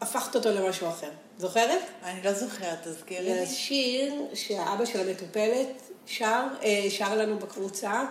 הפכת 0.00 0.36
אותו 0.36 0.50
למשהו 0.50 0.88
אחר. 0.88 1.10
זוכרת? 1.38 1.82
אני 2.02 2.22
לא 2.22 2.32
זוכרת, 2.32 2.78
תזכירי 2.82 3.34
לי. 3.34 3.46
זה 3.46 3.54
שיר 3.54 4.14
שהאבא 4.34 4.84
של 4.84 5.08
המטופלת 5.08 5.82
שר, 6.06 6.46
אה, 6.62 6.86
שר 6.90 7.16
לנו 7.16 7.38
בקבוצה. 7.38 8.04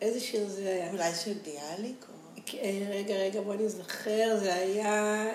איזה 0.00 0.20
שיר 0.20 0.48
זה 0.48 0.68
היה? 0.68 0.90
אולי 0.90 1.14
של 1.14 1.32
ביאליק? 1.44 2.06
או... 2.08 2.28
אה, 2.54 2.86
רגע, 2.90 3.14
רגע, 3.14 3.40
בוא 3.40 3.54
נזכר, 3.54 4.36
זה 4.40 4.54
היה 4.54 5.26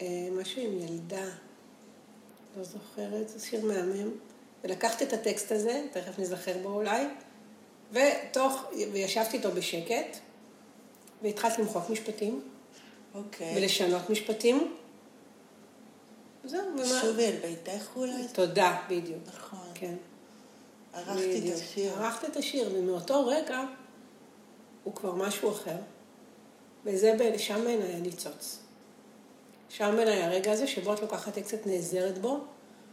אה, 0.00 0.28
משהו 0.32 0.62
עם 0.62 0.78
ילדה. 0.78 1.26
לא 2.56 2.64
זוכרת, 2.64 3.28
זה 3.28 3.46
שיר 3.46 3.66
מהמם. 3.66 4.10
ולקחתי 4.64 5.04
את 5.04 5.12
הטקסט 5.12 5.52
הזה, 5.52 5.82
תכף 5.92 6.18
נזכר 6.18 6.58
בו 6.62 6.68
אולי, 6.68 7.04
ותוך, 7.92 8.64
וישבתי 8.92 9.36
איתו 9.36 9.52
בשקט, 9.52 10.16
והתחלתי 11.22 11.62
למחוק 11.62 11.90
משפטים. 11.90 12.42
אוקיי. 13.14 13.54
ולשנות 13.56 14.10
משפטים. 14.10 14.74
זהו, 16.44 16.60
ומה... 16.74 17.00
שובי 17.00 17.24
אל 17.24 17.36
ביתך 17.42 17.96
אולי? 17.96 18.28
תודה, 18.32 18.82
בדיוק. 18.88 19.22
נכון. 19.26 19.68
כן. 19.74 19.94
ערכתי 20.94 21.52
את. 21.52 21.54
השיר. 21.54 21.92
ערכת 21.92 22.24
את 22.24 22.36
השיר, 22.36 22.70
ומאותו 22.74 23.26
רגע 23.26 23.60
הוא 24.84 24.94
כבר 24.94 25.14
משהו 25.14 25.50
אחר. 25.50 25.76
וזה, 26.84 27.16
ב- 27.18 27.38
שם 27.38 27.64
בעיניי 27.64 27.92
הניצוץ. 27.92 28.58
שם 29.68 29.92
בעיניי 29.96 30.22
הרגע 30.22 30.52
הזה 30.52 30.66
שבו 30.66 30.94
את 30.94 31.00
לוקחת 31.00 31.38
את 31.38 31.66
נעזרת 31.66 32.18
בו, 32.18 32.40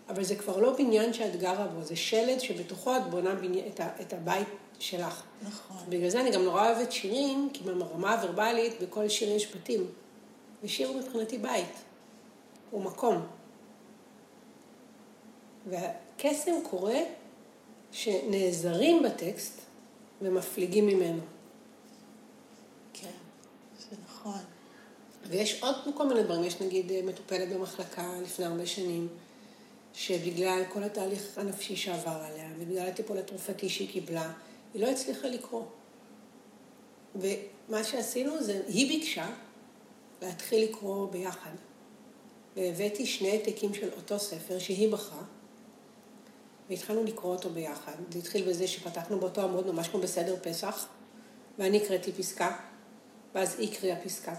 אבל 0.09 0.23
זה 0.23 0.35
כבר 0.35 0.57
לא 0.57 0.77
בניין 0.77 1.13
שאת 1.13 1.35
גרה 1.35 1.67
בו, 1.67 1.83
זה 1.83 1.95
שלד 1.95 2.39
שבתוכו 2.39 2.97
את 2.97 3.09
בונה 3.09 3.35
בני... 3.35 3.67
את, 3.67 3.79
ה... 3.79 3.89
את 4.01 4.13
הבית 4.13 4.47
שלך. 4.79 5.23
נכון. 5.47 5.77
בגלל 5.89 6.09
זה 6.09 6.21
אני 6.21 6.31
גם 6.31 6.43
נורא 6.43 6.69
אוהבת 6.69 6.91
שירים, 6.91 7.49
כי 7.53 7.63
ברמה 7.63 8.13
הוורבלית 8.13 8.81
בכל 8.81 9.09
שיר 9.09 9.31
יש 9.31 9.55
בתים. 9.55 9.87
ושיר 10.63 10.87
הוא 10.87 11.01
מבחינתי 11.01 11.37
בית. 11.37 11.73
הוא 12.71 12.81
מקום. 12.81 13.27
והקסם 15.67 16.51
קורה 16.69 16.99
שנעזרים 17.91 19.03
בטקסט 19.03 19.61
ומפליגים 20.21 20.87
ממנו. 20.87 21.21
כן, 22.93 23.11
זה 23.79 23.95
נכון. 24.05 24.39
ויש 25.27 25.63
עוד 25.63 25.75
כל 25.95 26.07
מיני 26.07 26.23
דברים, 26.23 26.43
יש 26.43 26.61
נגיד 26.61 26.91
מטופלת 27.05 27.49
במחלקה 27.49 28.13
לפני 28.23 28.45
הרבה 28.45 28.65
שנים, 28.65 29.07
שבגלל 29.93 30.63
כל 30.73 30.83
התהליך 30.83 31.37
הנפשי 31.37 31.75
שעבר 31.75 32.21
עליה, 32.31 32.49
ובגלל 32.59 32.87
הטיפול 32.87 33.17
התרופתי 33.17 33.69
שהיא 33.69 33.89
קיבלה, 33.89 34.31
היא 34.73 34.81
לא 34.81 34.87
הצליחה 34.87 35.27
לקרוא. 35.27 35.63
ומה 37.15 37.83
שעשינו 37.83 38.43
זה, 38.43 38.61
היא 38.67 38.87
ביקשה 38.87 39.29
להתחיל 40.21 40.63
לקרוא 40.63 41.11
ביחד. 41.11 41.51
והבאתי 42.55 43.05
שני 43.05 43.31
העתקים 43.31 43.73
של 43.73 43.89
אותו 43.97 44.19
ספר 44.19 44.59
שהיא 44.59 44.91
בחרה, 44.91 45.23
והתחלנו 46.69 47.03
לקרוא 47.03 47.35
אותו 47.35 47.49
ביחד. 47.49 47.93
זה 48.09 48.19
התחיל 48.19 48.49
בזה 48.49 48.67
שפתחנו 48.67 49.19
באותו 49.19 49.41
עמוד, 49.41 49.67
ממש 49.67 49.87
כמו 49.87 49.99
בסדר 49.99 50.35
פסח, 50.41 50.87
ואני 51.59 51.77
הקראתי 51.83 52.11
פסקה, 52.11 52.57
ואז 53.35 53.59
היא 53.59 53.71
הקריאה 53.71 53.95
פסקה. 54.03 54.35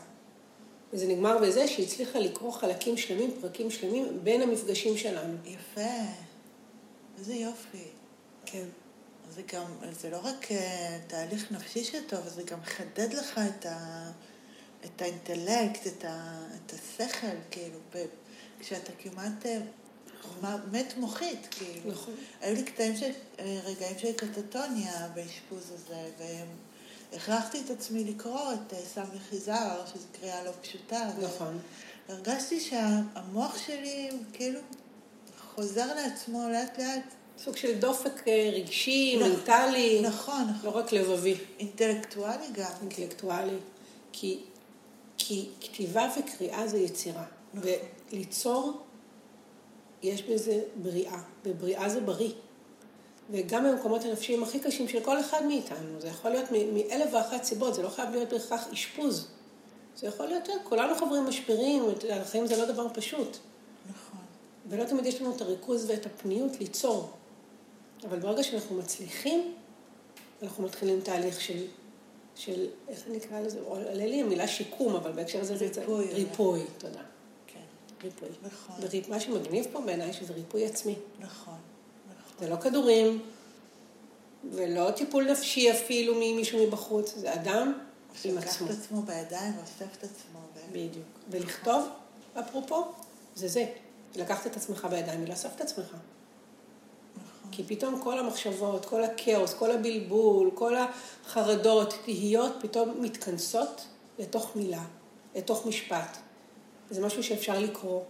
וזה 0.92 1.06
נגמר 1.06 1.38
בזה 1.38 1.68
שהיא 1.68 1.86
הצליחה 1.86 2.18
לקרוא 2.18 2.52
חלקים 2.52 2.96
שלמים, 2.96 3.30
פרקים 3.40 3.70
שלמים, 3.70 4.20
בין 4.24 4.42
המפגשים 4.42 4.96
שלנו. 4.96 5.34
יפה. 5.44 5.90
איזה 7.18 7.34
יופי. 7.34 7.84
כן. 8.46 8.64
זה 9.30 9.42
גם, 9.52 9.64
זה 9.92 10.10
לא 10.10 10.18
רק 10.24 10.52
אה, 10.52 10.98
תהליך 11.06 11.52
נפשי 11.52 11.84
שטוב, 11.84 12.28
זה 12.28 12.42
גם 12.42 12.60
מחדד 12.60 13.12
לך 13.12 13.38
את, 13.38 13.66
ה, 13.66 14.10
את 14.84 15.02
האינטלקט, 15.02 15.86
את, 15.86 16.04
ה, 16.04 16.42
את 16.54 16.72
השכל, 16.72 17.36
כאילו, 17.50 17.78
ב, 17.94 18.04
כשאתה 18.60 18.92
כמעט 18.98 19.46
אה, 19.46 19.58
מת 20.72 20.94
מוחית, 20.96 21.46
כאילו. 21.50 21.90
נכון. 21.92 22.14
היו 22.40 22.54
לי 22.54 22.62
קטעים 22.62 22.96
של, 22.96 23.10
אה, 23.38 23.60
רגעים 23.64 23.98
של 23.98 24.12
קטטוניה 24.12 25.08
באשפוז 25.14 25.72
הזה, 25.74 26.10
והכרחתי 27.12 27.60
את 27.64 27.70
עצמי 27.70 28.04
לקרוא 28.04 28.52
את 28.52 28.72
אה, 28.72 28.78
סמי 28.94 29.18
חיזר, 29.30 29.84
שזו 29.86 30.06
קריאה 30.20 30.44
לא 30.44 30.50
פשוטה. 30.62 31.10
נכון. 31.22 31.58
הרגשתי 32.08 32.60
שהמוח 32.60 33.58
שלי 33.66 34.10
כאילו 34.32 34.60
חוזר 35.54 35.94
לעצמו 35.94 36.48
לאט 36.52 36.78
לאט. 36.78 37.14
סוג 37.44 37.56
של 37.56 37.78
דופק 37.78 38.28
אה, 38.28 38.50
רגשי, 38.52 39.16
נכון, 39.16 39.30
מנטלי, 39.30 40.00
נכון, 40.02 40.42
נכון. 40.50 40.70
לא 40.70 40.78
רק 40.78 40.92
לבבי, 40.92 41.34
אינטלקטואלי 41.58 42.46
גם. 42.52 42.70
אינטלקטואלי. 42.80 43.56
כי, 44.12 44.40
כי 45.18 45.48
כתיבה 45.60 46.12
וקריאה 46.18 46.68
זה 46.68 46.78
יצירה. 46.78 47.24
נכון. 47.54 47.70
וליצור, 48.12 48.82
יש 50.02 50.22
בזה 50.22 50.60
בריאה, 50.82 51.20
ובריאה 51.44 51.88
זה 51.88 52.00
בריא. 52.00 52.32
וגם 53.30 53.64
במקומות 53.64 54.04
הנפשיים 54.04 54.42
הכי 54.42 54.60
קשים 54.60 54.88
של 54.88 55.00
כל 55.00 55.20
אחד 55.20 55.44
מאיתנו, 55.44 56.00
זה 56.00 56.08
יכול 56.08 56.30
להיות 56.30 56.50
מאלף 56.50 57.14
ואחת 57.14 57.44
סיבות, 57.44 57.74
זה 57.74 57.82
לא 57.82 57.88
חייב 57.88 58.10
להיות 58.10 58.28
בהכרח 58.32 58.68
אשפוז. 58.72 59.28
זה 59.96 60.06
יכול 60.06 60.26
להיות, 60.26 60.48
כולנו 60.64 60.94
חברים 60.94 61.26
משברים, 61.26 61.82
החיים 62.10 62.46
זה 62.46 62.56
לא 62.56 62.64
דבר 62.64 62.86
פשוט. 62.94 63.36
נכון. 63.90 64.20
ולא 64.68 64.84
תמיד 64.84 65.06
יש 65.06 65.20
לנו 65.20 65.36
את 65.36 65.40
הריכוז 65.40 65.90
ואת 65.90 66.06
הפניות 66.06 66.60
ליצור. 66.60 67.10
אבל 68.04 68.18
ברגע 68.18 68.42
שאנחנו 68.42 68.76
מצליחים, 68.76 69.54
אנחנו 70.42 70.64
מתחילים 70.64 71.00
תהליך 71.00 71.40
של, 71.40 71.64
של 72.34 72.66
איך 72.88 73.02
אני 73.06 73.18
אקרא 73.18 73.40
לזה? 73.40 73.60
עולה 73.64 74.06
לי 74.06 74.22
המילה 74.22 74.48
שיקום, 74.48 74.96
אבל 74.96 75.12
בהקשר 75.12 75.40
הזה 75.40 75.56
זה... 75.56 75.80
ריפוי. 75.80 76.12
ריפוי, 76.12 76.60
תודה. 76.78 77.00
ריפוי. 78.02 78.28
נכון. 78.42 78.76
וריפ... 78.80 79.08
מה 79.08 79.20
שמגניב 79.20 79.66
פה 79.72 79.80
בעיניי 79.80 80.12
שזה 80.12 80.32
ריפוי 80.32 80.66
עצמי. 80.66 80.94
נכון. 81.20 81.54
נכון. 82.10 82.38
זה 82.38 82.48
לא 82.48 82.56
כדורים, 82.56 83.22
ולא 84.52 84.90
טיפול 84.90 85.30
נפשי 85.30 85.72
אפילו 85.72 86.14
ממישהו 86.14 86.66
מבחוץ, 86.66 87.14
זה 87.16 87.34
אדם 87.34 87.66
עם 87.68 88.16
שלקח 88.22 88.48
עצמו. 88.48 88.66
את 88.66 88.72
עצמו 88.72 89.02
בידיים 89.02 89.56
ואוסף 89.56 89.96
את 89.98 90.04
עצמו. 90.04 90.40
בדיוק. 90.72 91.06
ולכתוב, 91.30 91.88
אפרופו, 92.40 92.84
זה 93.34 93.48
זה. 93.48 93.66
לקחת 94.16 94.46
את 94.46 94.56
עצמך 94.56 94.86
בידיים 94.90 95.24
ולאסוף 95.24 95.54
את 95.56 95.60
עצמך. 95.60 95.86
נכון. 95.86 97.50
כי 97.52 97.64
פתאום 97.66 98.00
כל 98.02 98.18
המחשבות, 98.18 98.86
כל 98.86 99.04
הכאוס, 99.04 99.54
כל 99.54 99.70
הבלבול, 99.70 100.50
כל 100.54 100.74
החרדות, 100.76 101.94
תהיות, 102.04 102.52
פתאום 102.60 103.02
מתכנסות 103.02 103.84
לתוך 104.18 104.56
מילה, 104.56 104.84
לתוך 105.36 105.66
משפט. 105.66 106.18
וזה 106.90 107.06
משהו 107.06 107.22
שאפשר 107.22 107.58
לקרוא, 107.58 108.02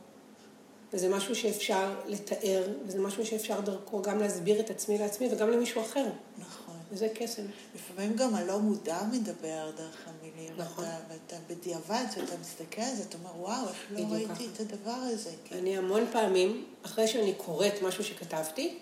וזה 0.93 1.09
משהו 1.09 1.35
שאפשר 1.35 1.95
לתאר, 2.07 2.69
וזה 2.87 3.01
משהו 3.01 3.27
שאפשר 3.27 3.61
דרכו 3.61 4.03
גם 4.03 4.19
להסביר 4.19 4.61
את 4.61 4.71
עצמי 4.71 4.99
לעצמי 4.99 5.29
וגם 5.33 5.51
למישהו 5.51 5.83
אחר. 5.83 6.07
נכון. 6.39 6.75
וזה 6.91 7.09
קסם. 7.15 7.43
לפעמים 7.75 8.17
גם 8.17 8.35
הלא 8.35 8.59
מודע 8.59 9.03
מדבר 9.13 9.71
דרך 9.77 10.09
המילים. 10.09 10.53
נכון. 10.57 10.85
ואתה, 10.85 10.97
ואתה 11.09 11.37
בדיעבד, 11.47 12.05
כשאתה 12.11 12.33
מסתכל 12.41 12.81
על 12.81 12.95
זה, 12.97 13.03
אתה 13.03 13.17
אומר, 13.19 13.41
וואו, 13.41 13.69
איך 13.69 13.77
לא 13.91 14.05
ראיתי 14.11 14.35
ככה. 14.35 14.45
את 14.55 14.61
הדבר 14.61 14.91
הזה. 14.91 15.31
כאילו. 15.45 15.61
אני 15.61 15.79
המון 15.79 16.05
פעמים, 16.13 16.65
אחרי 16.83 17.09
שאני 17.09 17.35
קוראת 17.35 17.83
משהו 17.83 18.05
שכתבתי, 18.05 18.79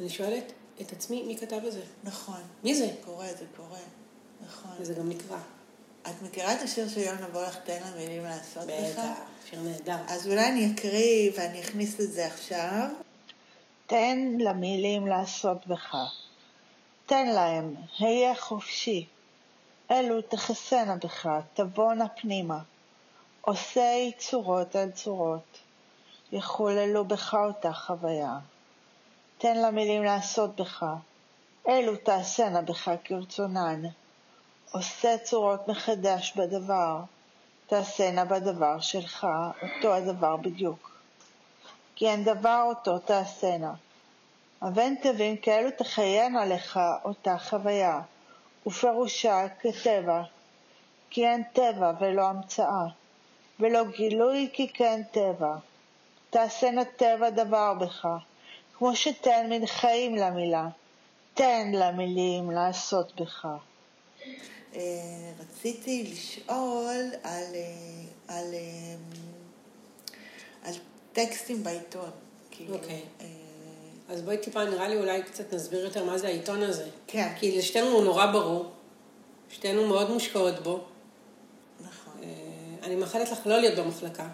אני 0.00 0.08
שואלת 0.08 0.52
את 0.80 0.92
עצמי, 0.92 1.22
מי 1.22 1.36
כתב 1.36 1.60
את 1.66 1.72
זה? 1.72 1.82
נכון. 2.04 2.40
מי 2.64 2.74
זה? 2.74 2.90
קורה, 3.04 3.28
זה 3.38 3.44
קורה. 3.56 3.78
נכון. 4.46 4.72
וזה 4.80 4.94
גם 4.94 5.08
נקרא. 5.08 5.38
את 6.02 6.22
מכירה 6.22 6.52
את 6.54 6.62
השיר 6.62 6.88
של 6.88 7.00
יונה 7.00 7.28
בוא 7.32 7.42
לך 7.42 7.56
תן 7.56 7.80
לה 7.82 7.90
מילים 7.96 8.24
לעשות 8.24 8.62
לך? 8.66 8.98
בטח, 8.98 9.20
שיר 9.50 9.60
נהדר. 9.60 9.96
אז 10.08 10.26
אולי 10.26 10.48
אני 10.48 10.72
אקריא 10.74 11.30
ואני 11.36 11.60
אכניס 11.60 12.00
את 12.00 12.12
זה 12.12 12.26
עכשיו. 12.26 12.88
תן 13.86 14.18
למילים 14.38 15.06
לעשות 15.06 15.66
בך. 15.66 15.96
תן 17.06 17.26
להם, 17.26 17.74
היה 17.98 18.34
חופשי. 18.34 19.06
אלו 19.90 20.22
תחסנה 20.22 20.96
בך, 20.96 21.28
תבואנה 21.54 22.08
פנימה. 22.08 22.58
עושי 23.40 24.12
צורות 24.18 24.76
על 24.76 24.90
צורות. 24.90 25.58
יחוללו 26.32 27.04
בך 27.04 27.34
אותה 27.34 27.72
חוויה. 27.72 28.38
תן 29.38 29.56
למילים 29.56 30.04
לעשות 30.04 30.60
בך. 30.60 30.86
אלו 31.68 31.96
תעשינה 31.96 32.62
בך 32.62 32.90
כרצונן. 33.04 33.82
עושה 34.72 35.18
צורות 35.18 35.68
מחדש 35.68 36.32
בדבר. 36.36 37.00
תעשינה 37.66 38.24
בדבר 38.24 38.80
שלך 38.80 39.26
אותו 39.62 39.94
הדבר 39.94 40.36
בדיוק. 40.36 40.90
כי 41.94 42.08
אין 42.08 42.24
דבר 42.24 42.64
אותו 42.66 42.98
תעשינה. 42.98 43.72
אבן 44.62 44.94
תווים 44.94 45.36
כאלו 45.36 45.70
תחיין 45.78 46.36
עליך 46.36 46.80
אותה 47.04 47.38
חוויה, 47.38 48.00
ופירושה 48.66 49.46
כטבע, 49.60 50.22
כי 51.10 51.26
אין 51.26 51.42
טבע 51.52 51.92
ולא 52.00 52.26
המצאה, 52.28 52.86
ולא 53.60 53.84
גילוי 53.84 54.50
כי 54.52 54.68
כן 54.68 55.02
טבע. 55.10 55.56
תעשינה 56.30 56.84
טבע 56.84 57.30
דבר 57.30 57.74
בך, 57.74 58.08
כמו 58.78 58.96
שתן 58.96 59.46
מן 59.50 59.66
חיים 59.66 60.16
למילה, 60.16 60.68
תן 61.34 61.70
למילים 61.74 62.50
לעשות 62.50 63.20
בך. 63.20 63.46
אה, 64.74 64.80
רציתי 65.40 66.12
לשאול 66.12 67.10
על, 67.22 67.44
אה, 67.54 67.64
על, 68.28 68.54
אה, 68.54 68.94
על 70.62 70.74
טקסטים 71.12 71.64
בעיתון. 71.64 72.10
כאילו, 72.50 72.74
אוקיי. 72.74 73.02
Okay. 73.18 73.22
אז 74.08 74.22
בואי 74.22 74.38
טיפה, 74.38 74.64
נראה 74.64 74.88
לי 74.88 74.96
אולי 74.96 75.22
קצת 75.22 75.54
נסביר 75.54 75.84
יותר 75.84 76.04
מה 76.04 76.18
זה 76.18 76.26
העיתון 76.26 76.62
הזה. 76.62 76.88
כן. 77.06 77.32
כי 77.36 77.58
לשתינו 77.58 77.86
הוא 77.86 78.04
נורא 78.04 78.32
ברור, 78.32 78.70
שתינו 79.48 79.86
מאוד 79.86 80.10
מושקעות 80.10 80.62
בו. 80.62 80.84
נכון. 81.80 82.20
אני 82.82 82.96
מאחלת 82.96 83.30
לך 83.30 83.46
לא 83.46 83.58
להיות 83.58 83.78
במחלקה, 83.78 84.28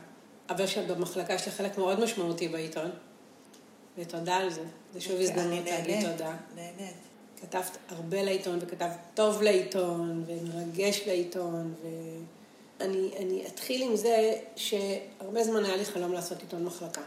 אבל 0.49 0.67
שבמחלקה 0.67 1.35
יש 1.35 1.49
לך 1.49 1.55
חלק 1.55 1.79
מאוד 1.79 2.01
משמעותי 2.01 2.49
בעיתון. 2.49 2.91
ותודה 3.99 4.37
על 4.37 4.51
זה. 4.51 4.65
זה 4.93 5.01
שוב 5.01 5.13
אוקיי, 5.13 5.25
הזדמנות 5.25 5.65
להגיד 5.65 6.11
תודה. 6.11 6.37
נהנית. 6.55 6.95
כתבת 7.41 7.77
הרבה 7.89 8.23
לעיתון, 8.23 8.59
וכתבת 8.63 8.97
טוב 9.15 9.43
לעיתון, 9.43 10.25
ומרגש 10.27 11.03
לעיתון, 11.07 11.75
ואני 11.83 13.11
אני 13.19 13.47
אתחיל 13.47 13.83
עם 13.83 13.97
זה 13.97 14.33
שהרבה 14.57 15.45
זמן 15.45 15.65
היה 15.65 15.77
לי 15.77 15.85
חלום 15.85 16.13
לעשות 16.13 16.41
עיתון 16.41 16.65
מחלקה. 16.65 17.03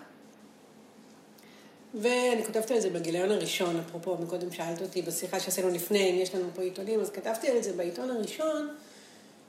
ואני 1.93 2.45
כותבת 2.45 2.71
על 2.71 2.79
זה 2.79 2.89
בגיליון 2.89 3.31
הראשון, 3.31 3.79
אפרופו, 3.79 4.17
מקודם 4.17 4.51
שאלת 4.51 4.81
אותי 4.81 5.01
בשיחה 5.01 5.39
שעשינו 5.39 5.69
לפני, 5.69 6.11
אם 6.11 6.15
יש 6.15 6.35
לנו 6.35 6.49
פה 6.55 6.61
עיתונים, 6.61 6.99
אז 6.99 7.09
כתבתי 7.09 7.47
על 7.49 7.61
זה 7.61 7.73
בעיתון 7.73 8.09
הראשון, 8.09 8.69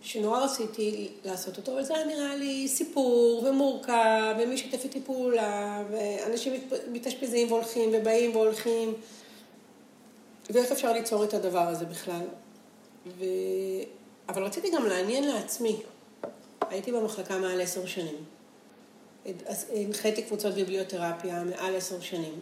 שנורא 0.03 0.45
רציתי 0.45 1.09
לעשות 1.25 1.57
אותו, 1.57 1.73
אבל 1.73 1.83
זה 1.83 1.95
היה 1.97 2.07
נראה 2.07 2.37
לי 2.37 2.69
סיפור 2.69 3.45
ומורכב, 3.47 4.35
ומי 4.39 4.59
שתף 4.59 4.87
פעולה, 5.05 5.83
ואנשים 5.91 6.53
מתאשפזים 6.93 7.53
והולכים, 7.53 7.91
ובאים 7.93 8.37
והולכים. 8.37 8.95
ואיך 10.53 10.73
אפשר 10.73 10.93
ליצור 10.93 11.25
את 11.25 11.35
הדבר 11.35 11.69
הזה 11.69 11.85
בכלל. 11.85 12.23
ו... 13.07 13.25
אבל 14.29 14.43
רציתי 14.43 14.71
גם 14.71 14.87
לעניין 14.87 15.25
לעצמי. 15.25 15.83
הייתי 16.71 16.93
במחלקה 16.93 17.39
מעל 17.39 17.61
עשר 17.61 17.87
שנים. 17.87 18.25
הנחיתי 19.75 20.23
קבוצות 20.23 20.55
ביבליותרפיה 20.55 21.45
מעל 21.45 21.77
עשר 21.77 22.01
שנים. 22.01 22.41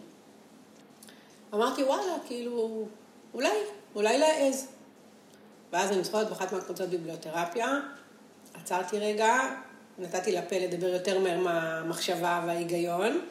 אמרתי, 1.53 1.83
וואלה, 1.83 2.15
כאילו, 2.27 2.85
אולי, 3.33 3.57
אולי 3.95 4.17
להעז. 4.17 4.67
ואז 5.73 5.91
אני 5.91 6.03
זוכרת 6.03 6.29
באחת 6.29 6.53
מהקבוצות 6.53 6.89
ביבליותרפיה, 6.89 7.79
עצרתי 8.53 8.99
רגע, 8.99 9.37
נתתי 9.99 10.31
לפה 10.31 10.55
לדבר 10.57 10.87
יותר 10.87 11.19
מהר 11.19 11.39
מהמחשבה 11.39 12.43
וההיגיון. 12.47 13.21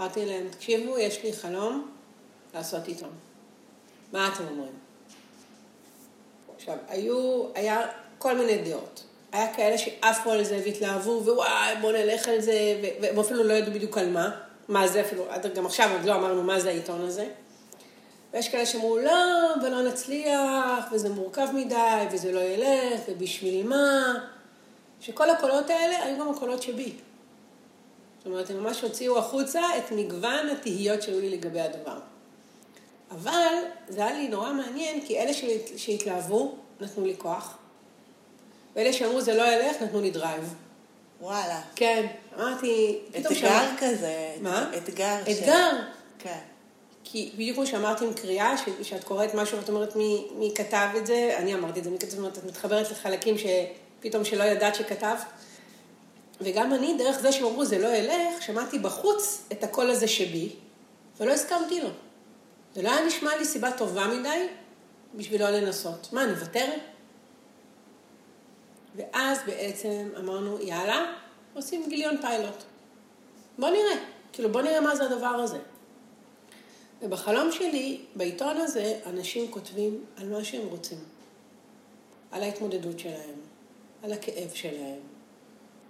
אמרתי 0.00 0.26
להם, 0.26 0.48
תקשיבו, 0.48 0.98
יש 0.98 1.22
לי 1.22 1.32
חלום 1.32 1.90
לעשות 2.54 2.86
עיתון. 2.86 3.10
מה 4.12 4.30
אתם 4.34 4.44
אומרים? 4.50 4.72
עכשיו, 6.56 6.76
היו, 6.88 7.46
היה 7.54 7.80
כל 8.18 8.36
מיני 8.36 8.58
דעות. 8.58 9.04
היה 9.32 9.54
כאלה 9.54 9.78
שעפו 9.78 10.32
על 10.32 10.44
זה 10.44 10.60
והתלהבו, 10.64 11.22
ווואי, 11.24 11.76
בואו 11.80 11.92
נלך 11.92 12.28
על 12.28 12.40
זה, 12.40 12.54
והם 13.02 13.18
אפילו 13.18 13.44
לא 13.44 13.52
ידעו 13.52 13.74
בדיוק 13.74 13.98
על 13.98 14.10
מה. 14.10 14.30
מה 14.68 14.88
זה 14.88 15.00
אפילו, 15.00 15.24
גם 15.54 15.66
עכשיו 15.66 15.90
עוד 15.92 16.04
לא 16.04 16.14
אמרנו 16.14 16.42
מה 16.42 16.60
זה 16.60 16.68
העיתון 16.68 17.00
הזה. 17.00 17.28
ויש 18.32 18.48
כאלה 18.48 18.66
שאמרו, 18.66 18.98
לא, 18.98 19.12
ולא 19.62 19.82
נצליח, 19.82 20.84
וזה 20.92 21.08
מורכב 21.08 21.48
מדי, 21.54 22.06
וזה 22.12 22.32
לא 22.32 22.40
ילך, 22.40 23.00
ובשביל 23.08 23.66
מה? 23.66 24.14
שכל 25.00 25.30
הקולות 25.30 25.70
האלה 25.70 26.04
היו 26.04 26.18
גם 26.18 26.30
הקולות 26.30 26.62
שבי. 26.62 26.92
זאת 28.18 28.26
אומרת, 28.26 28.50
הם 28.50 28.56
ממש 28.56 28.80
הוציאו 28.80 29.18
החוצה 29.18 29.62
את 29.78 29.92
מגוון 29.92 30.48
התהיות 30.48 31.02
שהיו 31.02 31.20
לי 31.20 31.30
לגבי 31.30 31.60
הדבר. 31.60 31.98
אבל 33.12 33.54
זה 33.88 34.04
היה 34.04 34.12
לי 34.12 34.28
נורא 34.28 34.52
מעניין, 34.52 35.06
כי 35.06 35.18
אלה 35.18 35.32
שהתלהבו, 35.76 36.54
נתנו 36.80 37.06
לי 37.06 37.14
כוח, 37.18 37.58
ואלה 38.76 38.92
שאמרו 38.92 39.20
זה 39.20 39.34
לא 39.34 39.42
ילך, 39.42 39.82
נתנו 39.82 40.00
לי 40.00 40.10
drive. 40.10 40.54
וואלה. 41.20 41.60
כן, 41.76 42.06
אמרתי, 42.36 42.98
פתאום 43.10 43.24
אתגר 43.24 43.38
שמה... 43.38 43.76
כזה. 43.78 44.34
מה? 44.40 44.70
אתגר. 44.76 45.18
אתגר. 45.22 45.70
ש... 45.70 46.02
כן. 46.18 46.38
כי 47.04 47.30
בדיוק 47.34 47.56
כמו 47.56 47.66
שאמרתי 47.66 48.04
עם 48.04 48.14
קריאה, 48.14 48.56
ש... 48.56 48.62
שאת 48.82 49.04
קוראת 49.04 49.34
משהו 49.34 49.58
ואת 49.58 49.68
אומרת 49.68 49.96
מי, 49.96 50.26
מי 50.38 50.52
כתב 50.54 50.88
את 50.96 51.06
זה, 51.06 51.34
אני 51.38 51.54
אמרתי 51.54 51.78
את 51.78 51.84
זה, 51.84 51.90
מי 51.90 51.98
כתב, 51.98 52.08
זאת 52.08 52.18
אומרת, 52.18 52.38
את 52.38 52.44
מתחברת 52.44 52.90
לחלקים 52.90 53.34
שפתאום 53.38 54.24
שלא 54.24 54.44
ידעת 54.44 54.74
שכתבת. 54.74 55.24
וגם 56.40 56.72
אני, 56.72 56.94
דרך 56.98 57.20
זה 57.20 57.32
שהם 57.32 57.44
אמרו 57.44 57.64
זה 57.64 57.78
לא 57.78 57.88
ילך, 57.88 58.42
שמעתי 58.42 58.78
בחוץ 58.78 59.42
את 59.52 59.64
הקול 59.64 59.90
הזה 59.90 60.08
שבי, 60.08 60.48
ולא 61.20 61.32
הסכמתי 61.32 61.80
לו. 61.80 61.88
זה 62.74 62.82
לא 62.82 62.90
היה 62.90 63.06
נשמע 63.06 63.36
לי 63.36 63.44
סיבה 63.44 63.70
טובה 63.72 64.06
מדי 64.06 64.46
בשביל 65.14 65.42
לא 65.42 65.50
לנסות. 65.50 66.08
מה, 66.12 66.26
נוותר? 66.26 66.72
ואז 68.96 69.38
בעצם 69.46 70.08
אמרנו, 70.18 70.60
יאללה, 70.60 71.12
עושים 71.54 71.88
גיליון 71.88 72.20
פיילוט. 72.20 72.62
בוא 73.58 73.68
נראה, 73.68 74.04
כאילו 74.32 74.52
בוא 74.52 74.62
נראה 74.62 74.80
מה 74.80 74.96
זה 74.96 75.04
הדבר 75.04 75.26
הזה. 75.26 75.58
ובחלום 77.02 77.52
שלי, 77.52 78.00
בעיתון 78.16 78.56
הזה, 78.56 79.00
אנשים 79.06 79.50
כותבים 79.50 80.04
על 80.16 80.28
מה 80.28 80.44
שהם 80.44 80.66
רוצים. 80.66 80.98
על 82.30 82.42
ההתמודדות 82.42 82.98
שלהם, 82.98 83.34
על 84.02 84.12
הכאב 84.12 84.50
שלהם, 84.54 85.00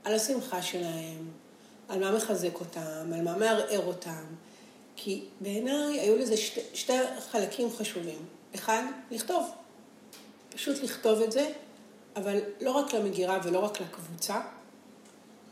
על 0.04 0.14
השמחה 0.14 0.62
שלהם, 0.62 1.30
על 1.88 2.00
מה 2.00 2.16
מחזק 2.16 2.60
אותם, 2.60 3.12
על 3.14 3.22
מה 3.22 3.36
מערער 3.36 3.86
אותם, 3.86 4.24
כי 4.96 5.24
בעיניי 5.40 6.00
היו 6.00 6.18
לזה 6.18 6.36
שתי, 6.36 6.60
שתי 6.74 6.92
חלקים 7.30 7.68
חשובים. 7.70 8.26
אחד, 8.54 8.82
לכתוב. 9.10 9.50
פשוט 10.50 10.82
לכתוב 10.82 11.20
את 11.20 11.32
זה, 11.32 11.52
אבל 12.16 12.40
לא 12.60 12.70
רק 12.70 12.94
למגירה 12.94 13.38
ולא 13.44 13.58
רק 13.58 13.80
לקבוצה, 13.80 14.40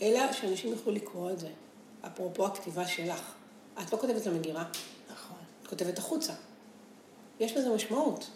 אלא 0.02 0.32
שאנשים 0.32 0.70
יוכלו 0.70 0.92
לקרוא 0.92 1.30
את 1.30 1.40
זה. 1.40 1.48
אפרופו 2.06 2.46
הכתיבה 2.46 2.86
שלך. 2.86 3.32
את 3.82 3.92
לא 3.92 3.98
כותבת 3.98 4.26
למגירה. 4.26 4.64
נכון. 5.12 5.36
את 5.62 5.66
כותבת 5.66 5.98
החוצה. 5.98 6.32
יש 7.40 7.56
לזה 7.56 7.74
משמעות. 7.74 8.30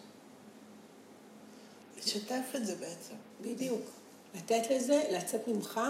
לשתף 1.99 2.53
את 2.55 2.67
זה 2.67 2.75
בעצם. 2.77 3.14
בדיוק. 3.40 3.83
לתת 4.35 4.71
לזה, 4.71 5.03
לצאת 5.11 5.49
ממך, 5.49 5.81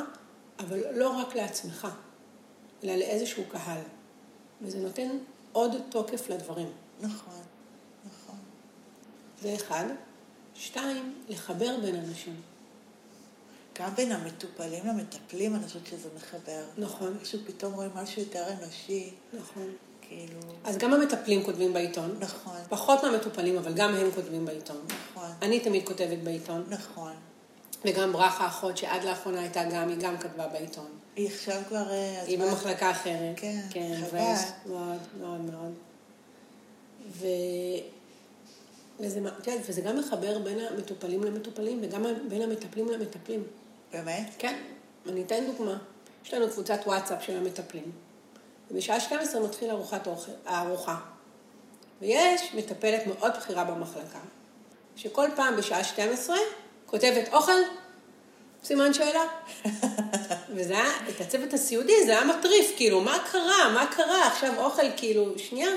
אבל 0.58 0.98
לא 0.98 1.08
רק 1.08 1.36
לעצמך, 1.36 1.88
אלא 2.84 2.96
לאיזשהו 2.96 3.44
קהל. 3.48 3.80
וזה 4.64 4.78
נותן 4.78 5.08
עוד 5.52 5.72
תוקף 5.88 6.30
לדברים. 6.30 6.68
נכון, 7.00 7.40
נכון. 8.06 8.36
זה 9.42 9.54
אחד. 9.54 9.84
שתיים, 10.54 11.14
לחבר 11.28 11.76
בין 11.82 11.94
אנשים. 11.94 12.40
גם 13.78 13.94
בין 13.94 14.12
המטופלים 14.12 14.86
למטפלים, 14.86 15.54
אני 15.54 15.64
חושבת 15.64 15.86
שזה 15.86 16.08
מחבר. 16.16 16.64
נכון. 16.78 17.16
איכשהו 17.20 17.38
פתאום 17.46 17.72
רואים 17.74 17.90
משהו 17.94 18.22
יותר 18.22 18.44
אנושי. 18.52 19.10
נכון. 19.32 19.70
כאילו... 20.00 20.40
אז 20.64 20.78
גם 20.78 20.94
המטפלים 20.94 21.44
כותבים 21.44 21.72
בעיתון. 21.72 22.16
נכון. 22.20 22.56
פחות 22.68 23.04
מהמטופלים, 23.04 23.58
אבל 23.58 23.72
גם 23.74 23.94
הם 23.94 24.10
כותבים 24.14 24.46
בעיתון. 24.46 24.80
נכון. 24.86 25.30
אני 25.42 25.60
תמיד 25.60 25.86
כותבת 25.86 26.18
בעיתון. 26.18 26.64
נכון. 26.68 27.12
וגם 27.84 28.12
ברכה 28.12 28.46
אחות, 28.46 28.76
שעד 28.76 29.04
לאחרונה 29.04 29.40
הייתה 29.40 29.64
גם, 29.64 29.88
היא 29.88 29.96
גם 29.98 30.18
כתבה 30.18 30.46
בעיתון. 30.46 30.86
היא 31.16 31.28
עכשיו 31.28 31.62
כבר... 31.68 31.90
אה, 31.90 32.22
היא 32.22 32.38
במחלקה 32.38 32.90
אחרת. 32.90 33.32
כן, 33.36 33.60
כן 33.70 33.94
חבל. 34.10 34.20
מאוד, 34.66 34.98
מאוד 35.20 35.40
מאוד. 35.40 35.74
ו... 37.10 37.26
וזה, 39.00 39.20
כן, 39.42 39.56
וזה 39.68 39.80
גם 39.80 39.98
מחבר 39.98 40.38
בין 40.38 40.58
המטופלים 40.58 41.24
למטופלים 41.24 41.78
וגם 41.82 42.04
בין 42.28 42.42
המטפלים 42.42 42.88
למטפלים. 42.88 43.42
באמת? 43.92 44.30
כן. 44.38 44.58
אני 45.08 45.22
אתן 45.22 45.44
דוגמה. 45.46 45.78
יש 46.24 46.34
לנו 46.34 46.50
קבוצת 46.50 46.78
וואטסאפ 46.86 47.22
של 47.22 47.36
המטפלים, 47.36 47.92
ובשעה 48.70 49.00
12 49.00 49.44
מתחיל 49.44 49.70
ארוחת 49.70 50.06
אוכל, 50.06 50.32
הארוחה. 50.46 50.96
ויש 52.00 52.54
מטפלת 52.54 53.06
מאוד 53.06 53.32
בכירה 53.36 53.64
במחלקה, 53.64 54.18
שכל 54.96 55.28
פעם 55.36 55.56
בשעה 55.56 55.84
12 55.84 56.36
כותבת 56.86 57.28
אוכל, 57.32 57.52
סימן 58.64 58.94
שאלה. 58.94 59.24
וזה 60.54 60.72
היה, 60.72 60.90
את 61.08 61.20
הצוות 61.20 61.52
הסיעודי, 61.52 62.06
זה 62.06 62.10
היה 62.10 62.24
מטריף, 62.24 62.72
כאילו, 62.76 63.00
מה 63.00 63.18
קרה? 63.32 63.70
מה 63.74 63.86
קרה? 63.86 64.26
עכשיו 64.26 64.52
אוכל, 64.58 64.82
כאילו, 64.96 65.38
שנייה. 65.38 65.70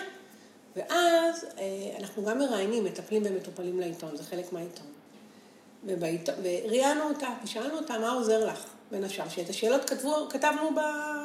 ואז 0.75 1.45
אה, 1.57 1.97
אנחנו 1.99 2.25
גם 2.25 2.39
מראיינים, 2.39 2.83
מטפלים 2.83 3.23
במטופלים 3.23 3.79
לעיתון, 3.79 4.17
זה 4.17 4.23
חלק 4.23 4.53
מהעיתון. 4.53 4.87
ובעיתון, 5.83 6.35
וראיינו 6.43 7.09
אותה, 7.09 7.27
ושאלנו 7.43 7.77
אותה, 7.77 7.97
מה 7.97 8.09
עוזר 8.09 8.45
לך, 8.45 8.63
בין 8.91 9.03
השאר, 9.03 9.29
שאת 9.29 9.49
השאלות 9.49 9.89
כתבו, 9.89 10.27
כתבנו 10.29 10.75
ב, 10.75 10.79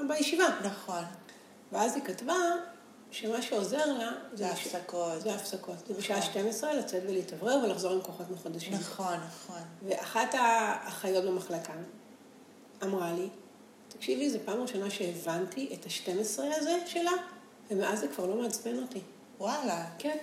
בישיבה. 0.08 0.46
נכון. 0.64 1.04
ואז 1.72 1.94
היא 1.94 2.02
כתבה, 2.04 2.34
שמה 3.12 3.42
שעוזר 3.42 3.98
לה... 3.98 4.10
זה 4.34 4.50
הפסקות. 4.50 5.20
זה 5.20 5.34
הפסקות. 5.34 5.74
זה 5.88 5.94
בשעה 5.94 6.22
12 6.22 6.74
לצאת 6.74 7.02
ולהתאוורר 7.06 7.60
ולחזור 7.64 7.92
עם 7.92 8.00
כוחות 8.00 8.30
מחודשים. 8.30 8.74
נכון, 8.74 9.14
נכון. 9.26 9.62
ואחת 9.82 10.34
האחיות 10.34 11.24
במחלקה 11.24 11.72
אמרה 12.82 13.12
לי, 13.12 13.28
תקשיבי, 13.88 14.30
זו 14.30 14.38
פעם 14.44 14.62
ראשונה 14.62 14.90
שהבנתי 14.90 15.74
את 15.74 15.86
ה-12 15.86 16.42
הזה 16.56 16.78
שלה, 16.86 17.12
ומאז 17.70 18.00
זה 18.00 18.08
כבר 18.08 18.26
לא 18.26 18.34
מעצבן 18.34 18.78
אותי. 18.82 19.00
וואלה. 19.38 19.86
כן. 19.98 20.16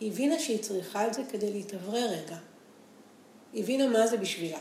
היא 0.00 0.12
הבינה 0.12 0.38
שהיא 0.38 0.62
צריכה 0.62 1.06
את 1.06 1.14
זה 1.14 1.22
כדי 1.30 1.52
להתאוורר 1.52 2.06
רגע. 2.10 2.36
היא 3.52 3.62
הבינה 3.62 3.86
מה 3.86 4.06
זה 4.06 4.16
בשבילה. 4.16 4.60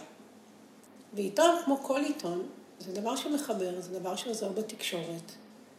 ועיתון, 1.13 1.55
כמו 1.65 1.77
כל 1.77 2.03
עיתון, 2.03 2.47
זה 2.79 2.93
דבר 2.93 3.15
שמחבר, 3.15 3.81
זה 3.81 3.99
דבר 3.99 4.15
שעוזר 4.15 4.49
בתקשורת 4.49 5.31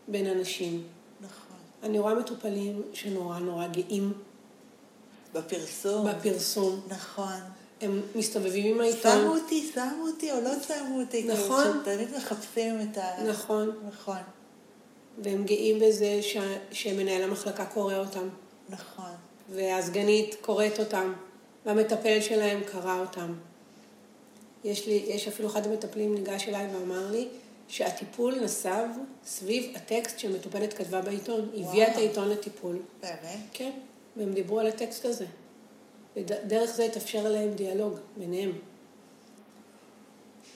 בין 0.08 0.26
אנשים. 0.26 0.84
נכון. 1.22 1.56
אני 1.82 1.98
רואה 1.98 2.14
מטופלים 2.14 2.82
שנורא 2.92 3.38
נורא 3.38 3.66
גאים 3.66 4.12
בפרסום. 5.34 6.06
בפרסום. 6.10 6.80
נכון. 6.88 7.40
הם 7.80 8.00
מסתובבים 8.14 8.74
עם 8.74 8.80
העיתון. 8.80 9.12
שמו 9.12 9.34
אותי, 9.36 9.70
שמו 9.74 10.06
אותי 10.06 10.32
או 10.32 10.40
לא 10.40 10.50
שמו 10.68 11.00
אותי. 11.00 11.24
נכון. 11.24 11.64
כאילו, 11.64 11.80
שתמיד 11.82 12.16
מחפשים 12.16 12.80
את 12.80 12.98
ה... 12.98 13.24
נכון. 13.28 13.70
נכון. 13.88 14.18
והם 15.22 15.44
גאים 15.44 15.78
בזה 15.78 16.18
ש... 16.22 16.36
שמנהל 16.70 17.22
המחלקה 17.22 17.64
קורא 17.64 17.96
אותם, 17.96 18.28
נכון. 18.68 19.10
והסגנית 19.50 20.36
קוראת 20.40 20.80
אותם, 20.80 21.12
והמטפל 21.66 22.20
שלהם 22.20 22.60
קרא 22.64 23.00
אותם. 23.00 23.34
יש, 24.64 24.86
לי, 24.86 25.04
יש 25.06 25.28
אפילו 25.28 25.48
אחד 25.48 25.66
המטפלים 25.66 26.14
ניגש 26.14 26.48
אליי 26.48 26.68
ואמר 26.74 27.10
לי 27.10 27.28
שהטיפול 27.72 28.40
נסב 28.40 28.86
סביב 29.26 29.76
הטקסט 29.76 30.18
שמטופלת 30.18 30.72
כתבה 30.72 31.02
בעיתון. 31.02 31.50
היא 31.52 31.66
הביאה 31.66 31.92
את 31.92 31.96
העיתון 31.96 32.28
לטיפול. 32.28 32.78
באמת? 33.02 33.40
כן, 33.52 33.70
והם 34.16 34.32
דיברו 34.32 34.60
על 34.60 34.66
הטקסט 34.66 35.04
הזה. 35.04 35.26
ודרך 36.16 36.70
זה 36.70 36.84
התאפשר 36.84 37.28
להם 37.28 37.52
דיאלוג 37.52 37.98
ביניהם. 38.16 38.50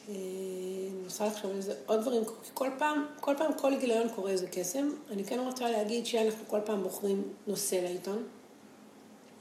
אה, 0.08 0.14
אני 0.14 0.90
מנסה 1.02 1.26
לחשוב 1.26 1.50
על 1.50 1.60
זה 1.60 1.74
עוד 1.86 2.00
דברים, 2.00 2.24
כי 2.24 2.50
כל 2.54 2.70
פעם, 2.78 3.06
כל 3.20 3.34
פעם 3.38 3.52
כל 3.58 3.78
גיליון 3.80 4.08
קורה 4.14 4.30
איזה 4.30 4.46
קסם. 4.50 4.90
אני 5.10 5.24
כן 5.24 5.38
רוצה 5.38 5.70
להגיד 5.70 6.06
שאנחנו 6.06 6.44
כל 6.48 6.60
פעם 6.64 6.82
בוחרים 6.82 7.22
נושא 7.46 7.74
לעיתון. 7.74 8.26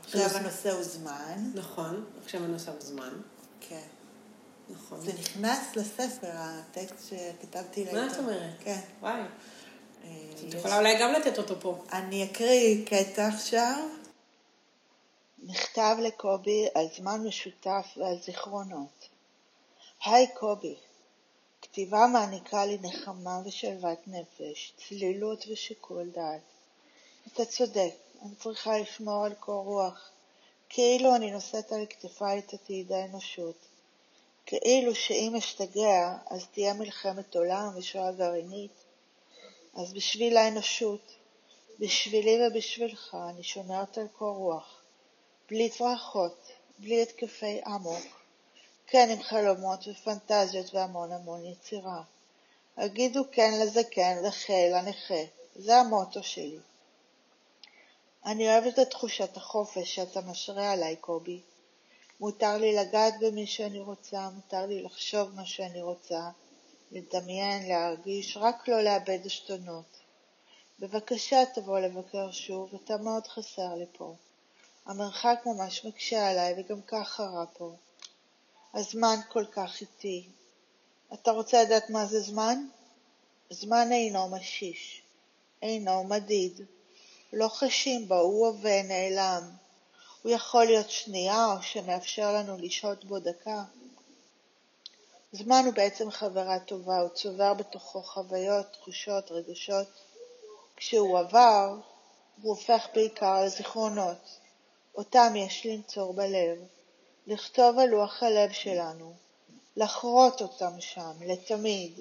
עכשיו 0.04 0.30
הנושא 0.30 0.72
הוא 0.72 0.84
זמן. 0.84 1.52
נכון, 1.54 2.06
עכשיו 2.24 2.44
הנושא 2.44 2.72
הוא 2.72 2.82
זמן. 2.82 3.14
נכון. 4.70 5.02
זה 5.02 5.14
נכנס 5.14 5.76
לספר, 5.76 6.32
הטקסט 6.32 7.10
שכתבתי 7.10 7.84
לעיתון. 7.84 8.06
מה 8.06 8.14
את 8.14 8.18
אומרת? 8.18 8.54
כן. 8.64 8.80
וואי. 9.02 9.22
אה, 10.04 10.10
את 10.48 10.54
יכולה 10.54 10.78
אולי 10.78 11.00
גם 11.00 11.12
לתת 11.12 11.38
אותו 11.38 11.62
פה. 11.62 11.84
אני 11.94 12.24
אקריא 12.24 12.86
קטע 12.86 13.28
עכשיו. 13.28 13.88
מכתב 15.44 15.98
לקובי 16.02 16.68
על 16.76 16.86
זמן 16.98 17.28
משותף 17.28 17.88
ועל 17.98 18.18
זיכרונות. 18.26 19.10
היי 20.06 20.28
קובי, 20.34 20.76
כתיבה 21.62 22.08
מעניקה 22.14 22.66
לי 22.66 22.78
נחמה 22.82 23.42
ושלוות 23.46 24.00
נפש, 24.08 24.74
צלילות 24.78 25.46
ושיקול 25.52 26.10
דעת. 26.10 26.42
אתה 27.34 27.46
צודק, 27.46 27.94
אני 28.22 28.36
צריכה 28.36 28.78
לשמור 28.78 29.26
על 29.26 29.34
קור 29.34 29.64
רוח, 29.64 30.10
כאילו 30.70 31.16
אני 31.16 31.32
נושאת 31.32 31.72
על 31.72 31.86
כתפיי 31.90 32.40
את 32.40 32.54
עתיד 32.54 32.92
האנושות. 32.92 33.56
כאילו 34.46 34.96
שאם 34.96 35.36
אשתגע, 35.38 36.18
אז 36.30 36.46
תהיה 36.52 36.74
מלחמת 36.74 37.36
עולם 37.36 37.70
ושואה 37.78 38.12
גרעינית. 38.12 38.86
אז 39.74 39.94
בשביל 39.94 40.38
האנושות, 40.38 41.12
בשבילי 41.80 42.38
ובשבילך 42.42 43.18
אני 43.30 43.44
שומרת 43.44 43.98
על 43.98 44.08
קור 44.08 44.36
רוח, 44.36 44.82
בלי 45.50 45.70
צרחות, 45.70 46.52
בלי 46.80 47.02
התקפי 47.02 47.62
אמוק, 47.68 48.06
כן 48.88 49.10
עם 49.12 49.24
חלומות 49.24 49.80
ופנטזיות 49.88 50.74
והמון 50.74 51.12
המון 51.12 51.46
יצירה. 51.46 52.02
הגידו 52.78 53.24
כן 53.32 53.60
לזקן, 53.62 54.24
לחיל, 54.24 54.76
לנכה, 54.76 55.24
זה 55.56 55.76
המוטו 55.76 56.24
שלי. 56.24 56.60
אני 58.26 58.48
אוהבת 58.50 58.80
את 58.80 58.90
תחושת 58.90 59.38
החופש 59.38 59.96
שאתה 59.96 60.22
משרה 60.22 60.72
עליי, 60.72 60.96
קובי. 60.96 61.42
מותר 62.20 62.58
לי 62.58 62.76
לגעת 62.76 63.14
במי 63.20 63.48
שאני 63.48 63.80
רוצה, 63.80 64.30
מותר 64.30 64.66
לי 64.66 64.84
לחשוב 64.84 65.36
מה 65.36 65.46
שאני 65.46 65.82
רוצה, 65.82 66.30
לדמיין, 66.92 67.70
להרגיש, 67.70 68.38
רק 68.38 68.68
לא 68.68 68.82
לאבד 68.82 69.20
עשתונות. 69.26 69.86
בבקשה 70.80 71.44
תבוא 71.54 71.80
לבקר 71.80 72.32
שוב, 72.32 72.76
אתה 72.84 72.98
מאוד 72.98 73.28
חסר 73.28 73.76
לי 73.76 73.86
פה. 73.98 74.16
המרחק 74.86 75.40
ממש 75.46 75.86
מקשה 75.86 76.30
עליי 76.30 76.54
וגם 76.58 76.82
ככה 76.82 77.24
רע 77.24 77.46
פה. 77.54 77.76
הזמן 78.74 79.16
כל 79.30 79.46
כך 79.52 79.82
איטי. 79.82 80.28
אתה 81.14 81.32
רוצה 81.32 81.64
לדעת 81.64 81.90
מה 81.90 82.06
זה 82.06 82.20
זמן? 82.20 82.66
זמן 83.50 83.92
אינו 83.92 84.30
משיש, 84.30 85.02
אינו 85.62 86.04
מדיד. 86.04 86.62
לא 87.34 87.48
חשים 87.48 88.08
בו, 88.08 88.16
הוא 88.16 88.48
הווה, 88.48 88.84
נעלם. 88.84 89.65
הוא 90.26 90.32
יכול 90.32 90.66
להיות 90.66 90.90
שנייה 90.90 91.46
או 91.46 91.62
שמאפשר 91.62 92.34
לנו 92.34 92.58
לשהות 92.58 93.06
בו 93.06 93.20
דקה. 93.20 93.64
זמן 95.32 95.62
הוא 95.66 95.74
בעצם 95.74 96.12
חברה 96.12 96.60
טובה, 96.60 97.00
הוא 97.00 97.10
צובר 97.10 97.54
בתוכו 97.54 98.04
חוויות, 98.04 98.66
תחושות, 98.72 99.32
רגשות. 99.32 99.88
כשהוא 100.76 101.20
עבר, 101.20 101.76
הוא 102.42 102.56
הופך 102.56 102.88
בעיקר 102.94 103.44
לזיכרונות. 103.44 104.40
אותם 104.96 105.34
יש 105.36 105.66
לנצור 105.66 106.14
בלב, 106.14 106.58
לכתוב 107.28 107.80
על 107.80 107.90
לוח 107.90 108.24
הלב 108.24 108.52
שלנו, 108.52 109.14
לחרות 109.76 110.42
אותם 110.42 110.82
שם, 110.82 111.14
לתמיד, 111.22 112.00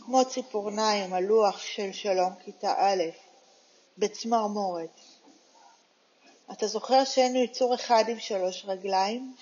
כמו 0.00 0.24
ציפורניים 0.24 1.12
על 1.12 1.24
לוח 1.24 1.58
של 1.58 1.92
שלום 1.92 2.34
כיתה 2.44 2.74
א', 2.78 3.02
בצמרמורת. 3.98 5.00
אתה 6.52 6.66
זוכר 6.66 7.04
שהיינו 7.04 7.38
יצור 7.38 7.74
אחד 7.74 8.04
עם 8.08 8.20
שלוש 8.20 8.64
רגליים? 8.64 9.34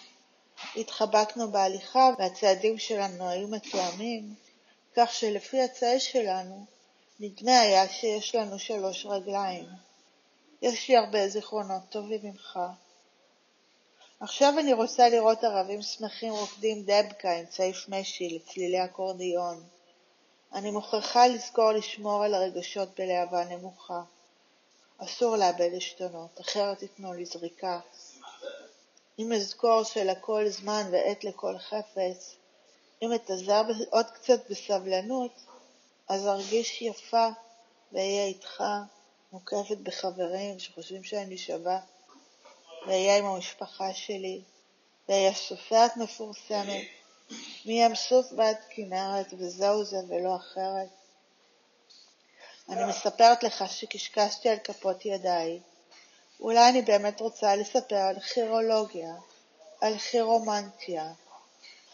התחבקנו 0.77 1.51
בהליכה 1.51 2.11
והצעדים 2.19 2.79
שלנו 2.79 3.29
היו 3.29 3.49
מתואמים, 3.49 4.35
כך 4.97 5.13
שלפי 5.13 5.63
הצעה 5.63 6.01
שלנו, 6.01 6.67
נדמה 7.21 7.61
היה 7.61 7.89
שיש 7.89 8.35
לנו 8.35 8.59
שלוש 8.59 9.07
רגליים. 9.07 9.67
יש 10.63 10.89
לי 10.89 10.97
הרבה 10.97 11.29
זיכרונות 11.29 11.83
טובים 11.89 12.21
ממך. 12.23 12.59
עכשיו 14.21 14.55
אני 14.59 14.73
רוצה 14.73 15.09
לראות 15.09 15.45
ערבים 15.45 15.83
שמחים 15.83 16.33
רוקדים 16.33 16.83
דבקה 16.83 17.33
עם 17.33 17.47
צעיף 17.47 17.89
משי 17.89 18.29
לצלילי 18.29 18.85
אקורדיון. 18.85 19.65
אני 20.53 20.71
מוכרחה 20.71 21.27
לזכור 21.27 21.73
לשמור 21.73 22.25
על 22.25 22.35
הרגשות 22.35 22.89
בלהבה 23.01 23.45
נמוכה. 23.45 24.03
אסור 24.99 25.37
לאבד 25.37 25.71
עשתונות, 25.77 26.41
אחרת 26.41 26.83
ייתנו 26.83 27.13
לי 27.13 27.25
זריקה. 27.25 27.81
אם 29.19 29.33
אזכור 29.33 29.83
שלכל 29.83 30.49
זמן 30.49 30.83
ועת 30.93 31.25
לכל 31.25 31.59
חפץ, 31.59 32.35
אם 33.03 33.15
אתאזר 33.15 33.63
עוד 33.91 34.07
קצת 34.07 34.51
בסבלנות, 34.51 35.33
אז 36.09 36.27
ארגיש 36.27 36.83
יפה 36.83 37.29
ואהיה 37.93 38.27
איתך, 38.27 38.65
מוקפת 39.33 39.79
בחברים 39.83 40.59
שחושבים 40.59 41.05
שאני 41.05 41.39
שווה, 41.39 41.81
ואהיה 42.87 43.19
עם 43.19 43.25
המשפחה 43.25 43.95
שלי, 43.95 44.43
ואהיה 45.09 45.35
סופרת 45.35 45.97
מפורסמת, 45.97 46.87
מים 47.67 47.95
סוף 47.95 48.27
ועד 48.37 48.57
כנרת, 48.71 49.27
וזהו 49.39 49.85
זה 49.85 49.97
ולא 50.09 50.37
אחרת. 50.37 50.89
אני 52.69 52.85
מספרת 52.85 53.43
לך 53.43 53.65
שקשקשתי 53.69 54.49
על 54.49 54.59
כפות 54.59 55.05
ידיי. 55.05 55.61
אולי 56.41 56.69
אני 56.69 56.83
באמת 56.83 57.21
רוצה 57.21 57.57
לספר 57.57 57.97
על 57.97 58.21
כירולוגיה, 58.21 59.15
על 59.81 59.99
כירומנטיה. 59.99 61.13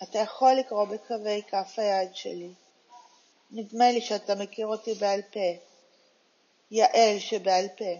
אתה 0.02 0.18
יכול 0.18 0.52
לקרוא 0.52 0.84
בקווי 0.84 1.42
כף 1.42 1.74
היד 1.76 2.16
שלי. 2.16 2.50
נדמה 3.50 3.92
לי 3.92 4.00
שאתה 4.00 4.34
מכיר 4.34 4.66
אותי 4.66 4.94
בעל 4.94 5.22
פה. 5.22 5.50
יעל 6.70 7.18
שבעל 7.18 7.68
פה. 7.68 7.94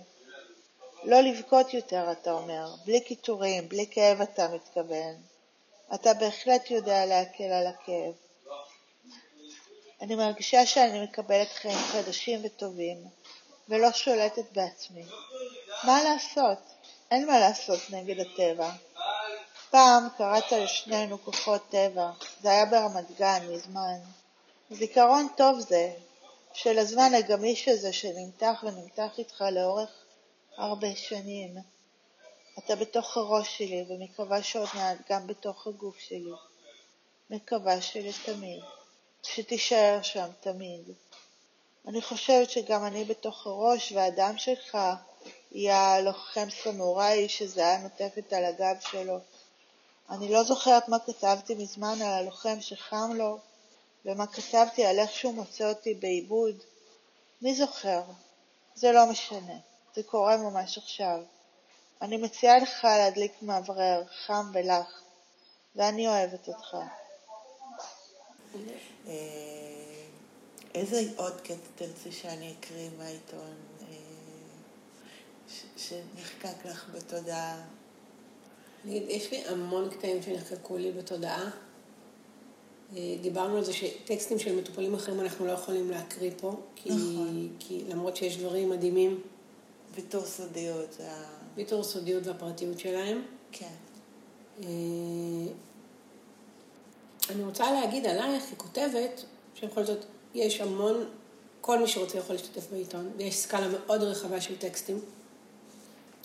לא 1.05 1.21
לבכות 1.21 1.75
יותר, 1.75 2.13
אתה 2.13 2.33
אומר, 2.33 2.75
בלי 2.85 3.01
קיטורים, 3.01 3.69
בלי 3.69 3.87
כאב 3.91 4.21
אתה 4.21 4.49
מתכוון. 4.49 5.15
אתה 5.95 6.15
בהחלט 6.15 6.71
יודע 6.71 7.07
להקל 7.07 7.53
על 7.53 7.67
הכאב. 7.67 8.15
אני 10.03 10.15
מרגישה 10.15 10.67
שאני 10.67 11.03
מקבלת 11.05 11.49
חיים 11.53 11.79
חדשים 11.79 12.41
וטובים, 12.45 13.07
ולא 13.69 13.93
שולטת 13.93 14.53
בעצמי. 14.53 15.05
מה 15.85 16.03
לעשות? 16.03 16.59
אין 17.11 17.27
מה 17.27 17.39
לעשות 17.39 17.81
נגד 17.91 18.21
הטבע. 18.21 18.71
פעם 19.71 20.09
קראת 20.19 20.53
לשנינו 20.53 21.19
כוחות 21.25 21.63
טבע, 21.71 22.11
זה 22.41 22.51
היה 22.51 22.65
ברמת 22.67 23.19
גן 23.19 23.47
מזמן. 23.51 23.99
זיכרון 24.71 25.29
טוב 25.37 25.61
זה, 25.61 25.93
של 26.53 26.79
הזמן 26.79 27.15
הגמיש 27.15 27.69
הזה 27.69 27.93
שנמתח 27.93 28.65
ונמתח 28.67 29.19
איתך 29.19 29.45
לאורך 29.53 29.91
הרבה 30.57 30.97
שנים. 30.97 31.55
אתה 32.59 32.77
בתוך 32.77 33.17
הראש 33.17 33.59
שלי, 33.59 33.85
ומקווה 33.89 34.43
שעוד 34.43 34.69
מעט 34.75 34.97
גם 35.11 35.27
בתוך 35.27 35.67
הגוף 35.67 35.99
שלי. 35.99 36.33
מקווה 37.31 37.83
שלתמיד, 37.83 38.63
שתישאר 39.23 40.03
שם 40.03 40.29
תמיד. 40.41 40.91
אני 41.89 42.03
חושבת 42.03 42.51
שגם 42.51 42.87
אני 42.87 43.05
בתוך 43.05 43.47
הראש, 43.47 43.93
והדם 43.93 44.39
שלך 44.39 44.79
יהיה 45.53 46.01
לוחם 46.01 46.49
סמוראי 46.63 47.29
שזה 47.29 47.61
היה 47.61 47.79
נוטפת 47.79 48.33
על 48.33 48.45
הגב 48.45 48.77
שלו. 48.81 49.19
אני 50.11 50.33
לא 50.33 50.43
זוכרת 50.43 50.89
מה 50.89 50.99
כתבתי 50.99 51.55
מזמן 51.55 52.03
על 52.03 52.13
הלוחם 52.13 52.61
שחם 52.61 53.13
לו, 53.15 53.39
ומה 54.05 54.27
כתבתי 54.27 54.85
על 54.85 54.99
איך 54.99 55.11
שהוא 55.11 55.35
מוצא 55.35 55.69
אותי 55.69 55.95
בעיבוד. 55.95 56.57
מי 57.43 57.55
זוכר? 57.55 58.03
זה 58.75 58.93
לא 58.93 59.07
משנה, 59.07 59.57
זה 59.95 60.03
קורה 60.03 60.37
ממש 60.37 60.79
עכשיו. 60.79 61.19
אני 62.03 62.17
מציעה 62.17 62.59
לך 62.59 62.85
להדליק 62.85 63.33
מאוורר 63.43 64.03
חם 64.27 64.51
ולח, 64.55 65.03
ואני 65.77 66.09
אוהבת 66.09 66.49
אותך. 66.49 66.77
אה, 69.07 69.13
איזה 70.75 71.03
עוד 71.17 71.41
קטע 71.41 71.55
תרצי 71.75 72.13
שאני 72.13 72.55
אקריא 72.61 72.89
מהעיתון 72.99 73.55
אה, 73.83 73.87
שנחקק 75.77 76.67
לך 76.67 76.91
בתודעה? 76.95 77.65
יש 78.85 79.31
לי 79.31 79.39
המון 79.39 79.91
קטעים 79.91 80.23
שנחקקו 80.23 80.77
לי 80.77 80.93
בתודעה. 80.93 81.51
אה, 82.97 83.17
דיברנו 83.21 83.57
על 83.57 83.65
זה 83.65 83.73
שטקסטים 83.73 84.39
של 84.39 84.57
מטופלים 84.57 84.95
אחרים 84.95 85.21
אנחנו 85.21 85.47
לא 85.47 85.53
יכולים 85.53 85.91
להקריא 85.91 86.31
פה, 86.41 86.61
כי, 86.77 86.91
נכון. 86.91 87.49
כי 87.59 87.85
למרות 87.89 88.17
שיש 88.17 88.37
דברים 88.37 88.71
מדהימים. 88.71 89.21
ויתור 89.95 90.25
סודיות. 90.25 90.97
ויתור 91.55 91.85
סודיות 91.85 92.27
והפרטיות 92.27 92.79
שלהם. 92.79 93.23
כן. 93.53 93.75
אני 97.33 97.45
רוצה 97.45 97.73
להגיד 97.73 98.07
עלייך 98.07 98.45
ככותבת, 98.55 99.25
שבכל 99.55 99.85
זאת 99.85 100.05
יש 100.35 100.61
המון, 100.61 101.05
כל 101.61 101.79
מי 101.79 101.89
שרוצה 101.89 102.19
יכול 102.19 102.37
להשתתף 102.37 102.71
בעיתון, 102.71 103.11
ויש 103.17 103.37
סקאלה 103.37 103.69
מאוד 103.69 104.03
רחבה 104.03 104.41
של 104.41 104.57
טקסטים, 104.57 105.01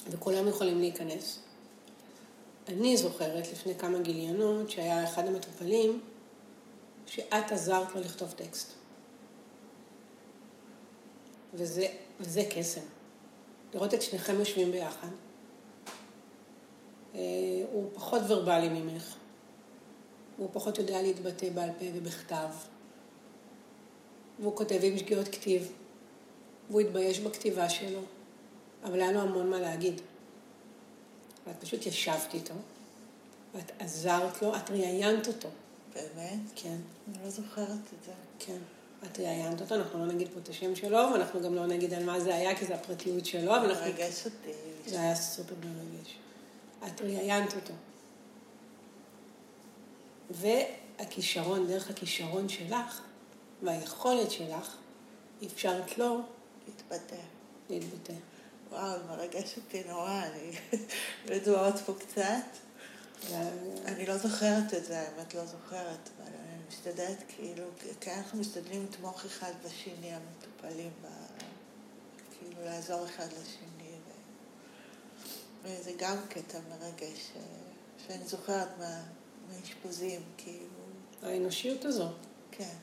וכולם 0.09 0.47
יכולים 0.47 0.79
להיכנס. 0.79 1.39
אני 2.67 2.97
זוכרת 2.97 3.51
לפני 3.51 3.75
כמה 3.75 3.99
גיליונות 3.99 4.69
שהיה 4.69 5.03
אחד 5.03 5.27
המטופלים 5.27 6.01
שאת 7.07 7.51
עזרת 7.51 7.95
לו 7.95 8.01
לכתוב 8.01 8.31
טקסט. 8.31 8.73
וזה, 11.53 11.87
וזה 12.19 12.43
קסם. 12.49 12.81
לראות 13.73 13.93
את 13.93 14.01
שניכם 14.01 14.39
יושבים 14.39 14.71
ביחד. 14.71 15.07
אה, 17.15 17.19
הוא 17.71 17.89
פחות 17.93 18.21
ורבלי 18.27 18.69
ממך. 18.69 19.15
הוא 20.37 20.49
פחות 20.53 20.77
יודע 20.77 21.01
להתבטא 21.01 21.49
בעל 21.49 21.69
פה 21.79 21.85
ובכתב. 21.93 22.47
והוא 24.39 24.55
כותב 24.55 24.79
עם 24.83 24.97
שגיאות 24.97 25.27
כתיב. 25.27 25.71
והוא 26.69 26.81
התבייש 26.81 27.19
בכתיבה 27.19 27.69
שלו. 27.69 28.01
אבל 28.83 29.01
היה 29.01 29.11
לו 29.11 29.21
המון 29.21 29.49
מה 29.49 29.59
להגיד. 29.59 30.01
ואת 31.47 31.55
פשוט 31.59 31.85
ישבת 31.85 32.33
איתו, 32.33 32.53
ואת 33.55 33.71
עזרת 33.79 34.41
לו, 34.41 34.55
את 34.55 34.71
ראיינת 34.71 35.27
אותו. 35.27 35.49
באמת? 35.93 36.39
כן. 36.55 36.77
אני 37.07 37.23
לא 37.23 37.29
זוכרת 37.29 37.69
את 37.69 38.05
זה. 38.05 38.11
כן. 38.39 38.57
את 39.03 39.19
ראיינת 39.19 39.61
אותו, 39.61 39.75
אנחנו 39.75 39.99
לא 39.99 40.13
נגיד 40.13 40.27
פה 40.33 40.39
את 40.43 40.49
השם 40.49 40.75
שלו, 40.75 40.97
ואנחנו 41.13 41.41
גם 41.41 41.55
לא 41.55 41.65
נגיד 41.65 41.93
על 41.93 42.05
מה 42.05 42.19
זה 42.19 42.35
היה, 42.35 42.55
כי 42.55 42.65
זה 42.65 42.75
הפרטיות 42.75 43.25
שלו, 43.25 43.57
אבל 43.57 43.69
אנחנו... 43.69 43.85
מרגש 43.85 44.25
אותי. 44.25 44.51
זה 44.85 45.01
היה 45.01 45.15
סופר 45.15 45.55
מרגש. 45.55 46.15
את 46.87 47.01
ראיינת 47.01 47.55
אותו. 47.55 47.73
והכישרון, 50.29 51.67
דרך 51.67 51.89
הכישרון 51.89 52.49
שלך, 52.49 53.01
והיכולת 53.63 54.31
שלך, 54.31 54.75
אפשרת 55.45 55.97
לו... 55.97 56.21
להתבטא. 56.67 57.21
להתבטא. 57.69 58.13
וואו, 58.69 58.99
מרגש 59.07 59.57
אותי 59.57 59.83
נורא, 59.87 60.23
אני 60.23 60.51
בדמעות 61.25 61.75
פה 61.85 61.93
קצת. 61.99 62.57
אני 63.85 64.05
לא 64.05 64.17
זוכרת 64.17 64.73
את 64.73 64.85
זה, 64.85 64.99
האמת 64.99 65.33
לא 65.33 65.45
זוכרת, 65.45 66.09
אבל 66.17 66.27
אני 66.27 66.61
משתדלת 66.69 67.23
כאילו, 67.27 67.63
כי 68.01 68.11
אנחנו 68.11 68.39
משתדלים 68.39 68.83
לתמוך 68.83 69.25
אחד 69.25 69.51
בשני, 69.65 70.13
המטופלים. 70.13 70.91
כאילו 72.39 72.65
לעזור 72.65 73.05
אחד 73.05 73.27
לשני. 73.27 73.87
וזה 75.63 75.91
גם 75.97 76.17
קטע 76.29 76.59
מרגש, 76.69 77.31
שאני 78.07 78.27
זוכרת 78.27 78.67
מה... 78.79 79.03
מהאשפוזים, 79.49 80.21
כאילו. 80.37 80.65
האנושיות 81.23 81.85
הזו. 81.85 82.07
כן. 82.51 82.75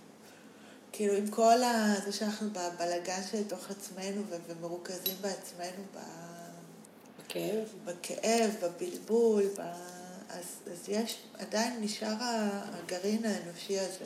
כאילו 0.93 1.15
עם 1.15 1.31
כל 1.31 1.63
ה... 1.63 1.95
זה 2.05 2.13
שאנחנו 2.13 2.49
בבלגן 2.51 3.21
שלתוך 3.31 3.71
עצמנו 3.71 4.23
ומרוכזים 4.49 5.15
בעצמנו, 5.21 5.85
ב... 5.95 5.99
בכאב. 7.19 7.69
בכאב, 7.85 8.51
בבלבול, 8.63 9.43
ב... 9.59 9.61
אז, 10.29 10.45
אז 10.73 10.89
יש, 10.89 11.19
עדיין 11.39 11.81
נשאר 11.81 12.15
הגרעין 12.21 13.25
האנושי 13.25 13.79
הזה. 13.79 14.05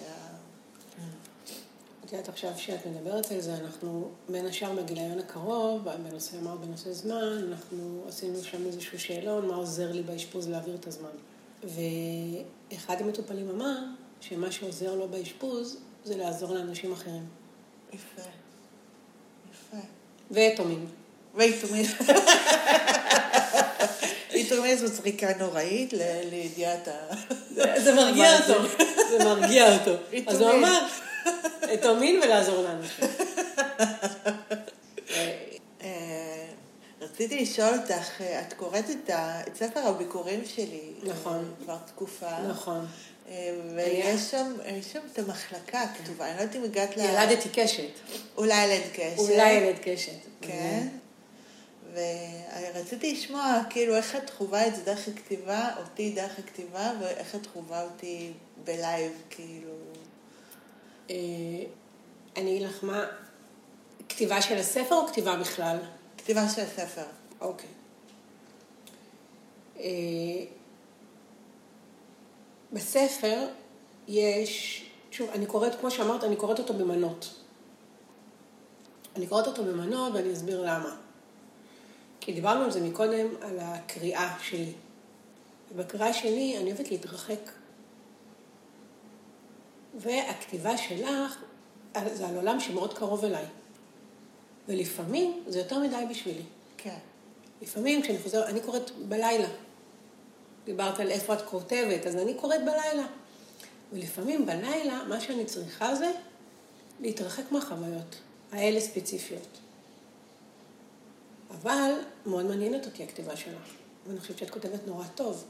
את 2.04 2.12
יודעת, 2.12 2.28
עכשיו 2.28 2.52
שאת 2.56 2.86
מדברת 2.86 3.30
על 3.30 3.40
זה, 3.40 3.54
אנחנו 3.54 4.10
בין 4.28 4.46
השאר 4.46 4.72
בגיליון 4.72 5.18
הקרוב, 5.18 5.84
בנושא 5.84 6.38
אמר 6.38 6.56
בנושא 6.56 6.92
זמן, 6.92 7.44
אנחנו 7.48 8.04
עשינו 8.08 8.42
שם 8.42 8.66
איזשהו 8.66 9.00
שאלון, 9.00 9.46
מה 9.46 9.54
עוזר 9.54 9.92
לי 9.92 10.02
באשפוז 10.02 10.48
להעביר 10.48 10.74
את 10.74 10.86
הזמן. 10.86 11.10
ואחד 11.62 13.00
המטופלים 13.00 13.50
אמר 13.50 13.76
שמה 14.20 14.52
שעוזר 14.52 14.94
לו 14.94 15.08
באשפוז 15.08 15.76
זה 16.04 16.16
לעזור 16.16 16.54
לאנשים 16.54 16.92
אחרים. 16.92 17.26
יפה. 17.92 18.22
יפה. 19.52 19.76
ויתומים. 20.30 20.86
ויתומים. 21.34 21.86
יתומים 24.34 24.76
זו 24.76 24.86
זריקה 24.86 25.26
נוראית 25.38 25.92
לידיעת 26.30 26.88
ה... 26.88 27.14
זה 27.84 27.94
מרגיע 27.94 28.38
אותו. 28.38 28.62
זה 29.10 29.24
מרגיע 29.24 29.78
אותו. 29.78 29.92
אז 30.26 30.40
הוא 30.40 30.50
אמר, 30.50 30.86
יתומים 31.72 32.20
ולעזור 32.24 32.62
לאנשים. 32.62 33.04
רציתי 37.28 37.42
לשאול 37.42 37.74
אותך, 37.78 38.20
את 38.20 38.52
קוראת 38.52 38.84
את, 38.90 39.10
ה, 39.10 39.40
את 39.46 39.56
ספר 39.56 39.80
הביקורים 39.80 40.44
שלי. 40.44 40.92
נכון. 41.02 41.54
כבר 41.64 41.76
תקופה. 41.86 42.40
נכון. 42.48 42.86
אה, 43.28 43.54
ויש 43.74 44.20
שם, 44.20 44.54
שם 44.92 44.98
את 45.12 45.18
המחלקה 45.18 45.80
הכתובה, 45.80 46.28
אני 46.28 46.36
לא 46.36 46.40
יודעת 46.40 46.56
אם 46.56 46.64
הגעת 46.64 46.96
ל... 46.96 47.00
ילדתי 47.00 47.48
קשת. 47.48 47.82
אולי 48.36 48.64
ילד 48.64 48.82
קשת. 48.92 49.18
אולי 49.18 49.52
ילד 49.52 49.76
קשת. 49.82 50.12
כן. 50.40 50.88
ורציתי 51.94 53.12
לשמוע, 53.12 53.60
כאילו, 53.70 53.96
איך 53.96 54.16
את 54.16 54.30
חווה 54.30 54.66
את 54.66 54.76
זה 54.76 54.82
דרך 54.82 55.08
הכתיבה, 55.08 55.70
אותי 55.78 56.10
דרך 56.10 56.38
הכתיבה, 56.38 56.92
ואיך 57.00 57.34
את 57.34 57.46
חווה 57.46 57.82
אותי 57.82 58.32
בלייב, 58.64 59.12
כאילו. 59.30 59.74
אה, 61.10 61.16
אני 62.36 62.56
אגיד 62.56 62.62
לך 62.62 62.84
מה, 62.84 63.04
כתיבה 64.08 64.42
של 64.42 64.58
הספר 64.58 64.94
או 64.94 65.06
כתיבה 65.06 65.36
בכלל? 65.36 65.78
כתיבה 66.18 66.48
של 66.48 66.62
הספר. 66.62 67.17
אוקיי. 67.40 67.68
אה, 69.78 70.44
בספר 72.72 73.46
יש, 74.08 74.84
שוב, 75.10 75.30
אני 75.30 75.46
קוראת, 75.46 75.74
כמו 75.80 75.90
שאמרת, 75.90 76.24
אני 76.24 76.36
קוראת 76.36 76.58
אותו 76.58 76.74
במנות. 76.74 77.34
אני 79.16 79.26
קוראת 79.26 79.46
אותו 79.46 79.64
במנות 79.64 80.14
ואני 80.14 80.32
אסביר 80.32 80.62
למה. 80.62 80.96
כי 82.20 82.32
דיברנו 82.32 82.64
על 82.64 82.70
זה 82.70 82.80
מקודם, 82.80 83.26
על 83.42 83.58
הקריאה 83.60 84.36
שלי. 84.42 84.72
ובקריאה 85.72 86.12
שלי 86.12 86.58
אני 86.58 86.72
אוהבת 86.72 86.90
להתרחק. 86.90 87.50
והכתיבה 89.98 90.76
שלך 90.76 91.42
זה 92.12 92.28
על 92.28 92.36
עולם 92.36 92.60
שמאוד 92.60 92.94
קרוב 92.94 93.24
אליי. 93.24 93.44
ולפעמים 94.68 95.42
זה 95.46 95.58
יותר 95.58 95.78
מדי 95.78 96.04
בשבילי. 96.10 96.42
כן. 96.76 96.98
לפעמים 97.62 98.02
כשאני 98.02 98.18
חוזרת, 98.18 98.48
אני 98.48 98.60
קוראת 98.60 98.90
בלילה. 98.90 99.48
דיברת 100.64 101.00
על 101.00 101.10
איפה 101.10 101.34
את 101.34 101.42
כותבת, 101.42 102.06
אז 102.06 102.16
אני 102.16 102.34
קוראת 102.34 102.60
בלילה. 102.60 103.06
ולפעמים 103.92 104.46
בלילה, 104.46 105.04
מה 105.08 105.20
שאני 105.20 105.44
צריכה 105.44 105.94
זה 105.94 106.12
להתרחק 107.00 107.52
מהחוויות 107.52 108.16
האלה 108.52 108.80
ספציפיות. 108.80 109.58
אבל 111.50 111.92
מאוד 112.26 112.44
מעניינת 112.46 112.86
אותי 112.86 113.02
הכתיבה 113.02 113.36
שלך, 113.36 113.74
ואני 114.06 114.20
חושבת 114.20 114.38
שאת 114.38 114.50
כותבת 114.50 114.86
נורא 114.86 115.04
טוב. 115.14 115.44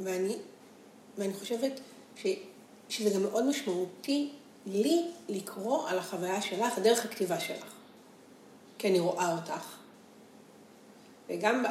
ואני, 0.00 0.36
ואני 1.18 1.34
חושבת 1.34 1.80
ש, 2.16 2.26
שזה 2.88 3.10
גם 3.10 3.22
מאוד 3.22 3.44
משמעותי 3.44 4.32
לי 4.66 5.10
לקרוא 5.28 5.88
על 5.88 5.98
החוויה 5.98 6.42
שלך 6.42 6.78
דרך 6.78 7.04
הכתיבה 7.04 7.40
שלך. 7.40 7.72
כי 8.78 8.88
אני 8.88 9.00
רואה 9.00 9.36
אותך. 9.36 9.76
וגם 11.28 11.64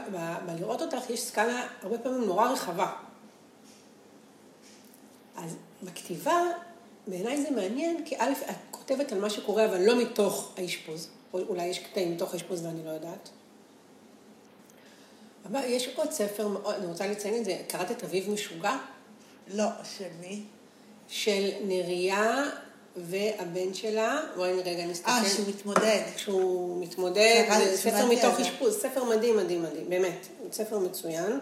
בלראות 0.46 0.82
אותך 0.82 1.10
יש 1.10 1.22
סקאלה 1.22 1.68
הרבה 1.82 1.98
פעמים 1.98 2.26
נורא 2.26 2.52
רחבה. 2.52 2.92
אז 5.38 5.56
בכתיבה, 5.84 6.42
בעיניי 7.08 7.42
זה 7.42 7.52
מעניין, 7.52 8.06
כי 8.06 8.16
א', 8.18 8.32
את 8.50 8.56
כותבת 8.72 9.12
על 9.12 9.20
מה 9.20 9.30
שקורה, 9.30 9.66
אבל 9.66 9.82
לא 9.82 10.02
מתוך 10.02 10.54
האשפוז. 10.58 11.10
או 11.34 11.40
אולי 11.40 11.66
יש 11.66 11.80
קטעים 11.80 12.12
מתוך 12.12 12.34
האשפוז 12.34 12.66
ואני 12.66 12.86
לא 12.86 12.90
יודעת. 12.90 13.30
אבל 15.46 15.62
יש 15.66 15.90
עוד 15.96 16.12
ספר 16.12 16.76
אני 16.78 16.86
רוצה 16.86 17.08
לציין 17.08 17.36
את 17.36 17.46
זה, 17.46 17.62
קראת 17.68 17.92
את 17.92 18.04
אביב 18.04 18.30
משוגע? 18.30 18.78
לא, 19.48 19.68
של 19.98 20.10
מי? 20.22 20.44
של 21.08 21.50
נריה 21.64 22.44
והבן 22.98 23.74
שלה, 23.74 24.22
בואי 24.36 24.54
רגע 24.54 24.86
נסתכל. 24.86 25.12
אה, 25.12 25.30
שהוא 25.30 25.48
מתמודד. 25.48 26.02
כשהוא 26.16 26.84
מתמודד, 26.84 27.44
זה 27.72 27.78
ספר 27.78 28.06
מתוך. 28.06 28.40
אשפוז, 28.40 28.78
ספר 28.78 29.04
מדהים, 29.04 29.38
מדהים, 29.38 29.64
מדהים, 29.64 29.90
באמת, 29.90 30.28
ספר 30.52 30.80
מצוין. 30.80 31.40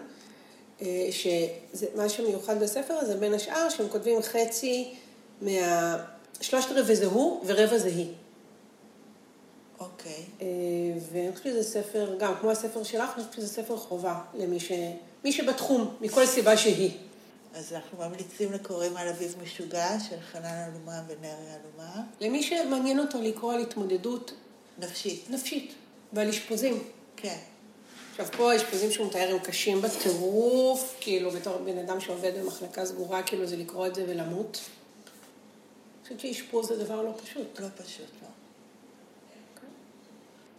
אה, 0.82 1.08
שמה 1.10 2.08
שמיוחד 2.08 2.62
בספר 2.62 2.94
הזה, 2.94 3.16
בין 3.16 3.34
השאר, 3.34 3.68
שהם 3.68 3.88
כותבים 3.88 4.22
חצי 4.22 4.94
מה... 5.42 5.96
שלושת 6.40 6.68
רבעי 6.70 6.96
זה 6.96 7.06
הוא 7.06 7.40
ורבע 7.46 7.78
זה 7.78 7.88
היא. 7.88 8.12
אוקיי. 9.80 10.24
אה, 10.42 10.46
ואני 11.12 11.36
חושבת 11.36 11.52
שזה 11.52 11.62
ספר, 11.62 12.16
גם 12.18 12.34
כמו 12.40 12.50
הספר 12.50 12.82
שלך, 12.82 13.10
אני 13.14 13.24
חושבת 13.24 13.32
שזה 13.32 13.48
ספר 13.48 13.76
חובה 13.76 14.20
למי 14.34 14.60
ש... 14.60 14.72
מי 15.24 15.32
שבתחום, 15.32 15.94
מכל 16.00 16.26
סיבה 16.26 16.56
שהיא. 16.56 16.90
אז 17.54 17.72
אנחנו 17.72 17.98
ממליצים 17.98 18.52
לקוראים 18.52 18.96
על 18.96 19.08
אביב 19.08 19.36
משוגע 19.42 20.00
של 20.08 20.20
חנן 20.32 20.70
אלומה 20.70 21.02
ונרי 21.06 21.54
אלומה. 21.54 22.02
למי 22.20 22.42
שמעניין 22.42 22.98
אותו 22.98 23.22
לקרוא 23.22 23.52
על 23.54 23.60
התמודדות 23.60 24.32
נפשית. 24.78 25.30
נפשית 25.30 25.74
ועל 26.12 26.28
אשפוזים. 26.28 26.82
כן. 27.16 27.38
עכשיו, 28.10 28.26
פה 28.36 28.52
האשפוזים 28.52 28.92
שהוא 28.92 29.06
מתאר 29.06 29.30
הם 29.30 29.38
קשים 29.38 29.82
בטירוף, 29.82 30.96
כאילו, 31.00 31.30
בתור 31.30 31.58
בן 31.58 31.78
אדם 31.78 32.00
שעובד 32.00 32.32
במחלקה 32.38 32.86
סגורה, 32.86 33.22
כאילו, 33.22 33.46
זה 33.46 33.56
לקרוא 33.56 33.86
את 33.86 33.94
זה 33.94 34.04
ולמות. 34.08 34.60
אני 34.60 36.02
חושבת 36.02 36.20
שאשפוז 36.20 36.68
זה 36.68 36.84
דבר 36.84 37.02
לא 37.02 37.14
פשוט. 37.22 37.60
לא 37.60 37.66
פשוט, 37.76 38.10
לא. 38.22 38.28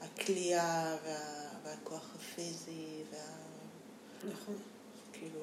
הכלייה 0.02 0.98
וה... 1.06 1.18
והכוח 1.64 2.16
הפיזי 2.16 3.04
וה... 3.12 3.20
נכון. 4.34 4.56
כאילו, 5.14 5.40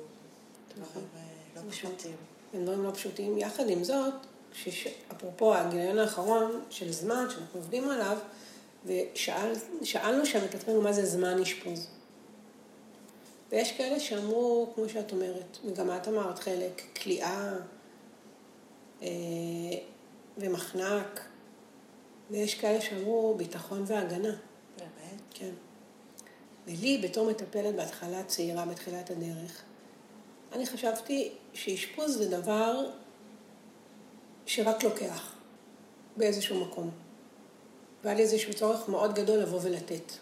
נכון. 0.80 1.02
דברים 1.02 1.08
אה, 1.16 1.41
לא. 1.56 1.60
פשוטים. 1.70 2.16
הם 2.54 2.62
דברים 2.62 2.82
לא 2.82 2.90
פשוטים. 2.90 3.38
יחד 3.38 3.68
עם 3.68 3.84
זאת, 3.84 4.14
שש... 4.52 4.88
אפרופו 5.12 5.54
הגיליון 5.54 5.98
האחרון 5.98 6.62
של 6.70 6.92
זמן, 6.92 7.26
שאנחנו 7.30 7.60
עובדים 7.60 7.90
עליו, 7.90 8.18
ושאלנו 8.86 10.26
שם 10.26 10.44
את 10.44 10.54
עצמנו 10.54 10.82
מה 10.82 10.92
זה 10.92 11.06
זמן 11.06 11.38
אשפוז. 11.38 11.86
ויש 13.50 13.72
כאלה 13.72 14.00
שאמרו, 14.00 14.72
כמו 14.74 14.88
שאת 14.88 15.12
אומרת, 15.12 15.58
וגם 15.64 15.96
את 15.96 16.08
אמרת 16.08 16.38
חלק, 16.38 16.82
כליאה 17.02 17.52
אה, 19.02 19.08
ומחנק, 20.38 21.20
ויש 22.30 22.54
כאלה 22.54 22.80
שאמרו 22.80 23.34
ביטחון 23.34 23.84
והגנה, 23.86 24.34
באמת? 24.78 25.20
כן. 25.30 25.50
ולי, 26.66 26.98
בתור 26.98 27.30
מטפלת 27.30 27.74
בהתחלה 27.74 28.24
צעירה, 28.24 28.66
בתחילת 28.66 29.10
הדרך, 29.10 29.62
אני 30.52 30.66
חשבתי 30.66 31.32
שאשפוז 31.54 32.18
זה 32.18 32.28
דבר 32.28 32.90
שרק 34.46 34.84
לוקח 34.84 35.32
באיזשהו 36.16 36.64
מקום. 36.64 36.90
והיה 38.04 38.16
לי 38.16 38.22
איזשהו 38.22 38.54
צורך 38.54 38.88
מאוד 38.88 39.14
גדול 39.14 39.38
לבוא 39.38 39.58
ולתת, 39.62 40.12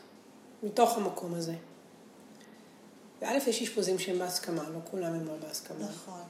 מתוך 0.62 0.96
המקום 0.96 1.34
הזה. 1.34 1.54
וא', 3.22 3.36
יש 3.48 3.62
אשפוזים 3.62 3.98
שהם 3.98 4.18
בהסכמה, 4.18 4.68
לא 4.68 4.78
כולם 4.90 5.14
הם 5.14 5.26
לא 5.26 5.32
בהסכמה. 5.46 5.78
נכון. 5.78 6.20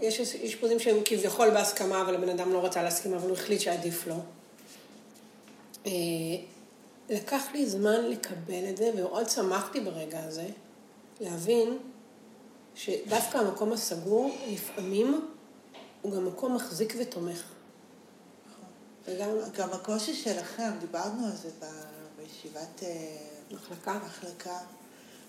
יש 0.00 0.20
אשפוזים 0.20 0.80
שהם 0.80 0.96
כביכול 1.04 1.50
בהסכמה, 1.50 2.02
אבל 2.02 2.14
הבן 2.14 2.28
אדם 2.28 2.52
לא 2.52 2.64
רצה 2.64 2.82
להסכים, 2.82 3.14
אבל 3.14 3.28
הוא 3.28 3.36
החליט 3.36 3.60
שעדיף 3.60 4.06
לו. 4.06 4.16
אה, 5.86 5.92
לקח 7.10 7.42
לי 7.52 7.66
זמן 7.66 8.04
לקבל 8.10 8.68
את 8.70 8.76
זה, 8.76 8.90
ומאוד 8.94 9.30
שמחתי 9.30 9.80
ברגע 9.80 10.24
הזה 10.24 10.46
להבין 11.20 11.78
שדווקא 12.74 13.38
המקום 13.38 13.72
הסגור, 13.72 14.36
לפעמים, 14.48 15.28
הוא 16.02 16.12
גם 16.12 16.26
מקום 16.26 16.54
מחזיק 16.54 16.94
ותומך. 17.00 17.42
וגם 19.06 19.28
גם 19.56 19.72
הקושי 19.72 20.14
שלכם, 20.14 20.70
דיברנו 20.80 21.26
על 21.26 21.32
זה 21.32 21.48
ב- 21.60 21.94
בישיבת 22.16 22.82
אה, 22.82 23.16
מחלקה. 23.50 23.98
מחלקה, 24.06 24.58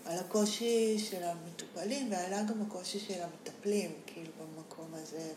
על 0.05 0.19
הקושי 0.19 0.99
של 0.99 1.23
המטופלים 1.23 2.11
ועלה 2.11 2.43
גם 2.43 2.61
הקושי 2.61 2.99
של 2.99 3.21
המטפלים, 3.21 3.91
כאילו, 4.05 4.31
במקום 4.39 4.87
הזה. 4.93 5.33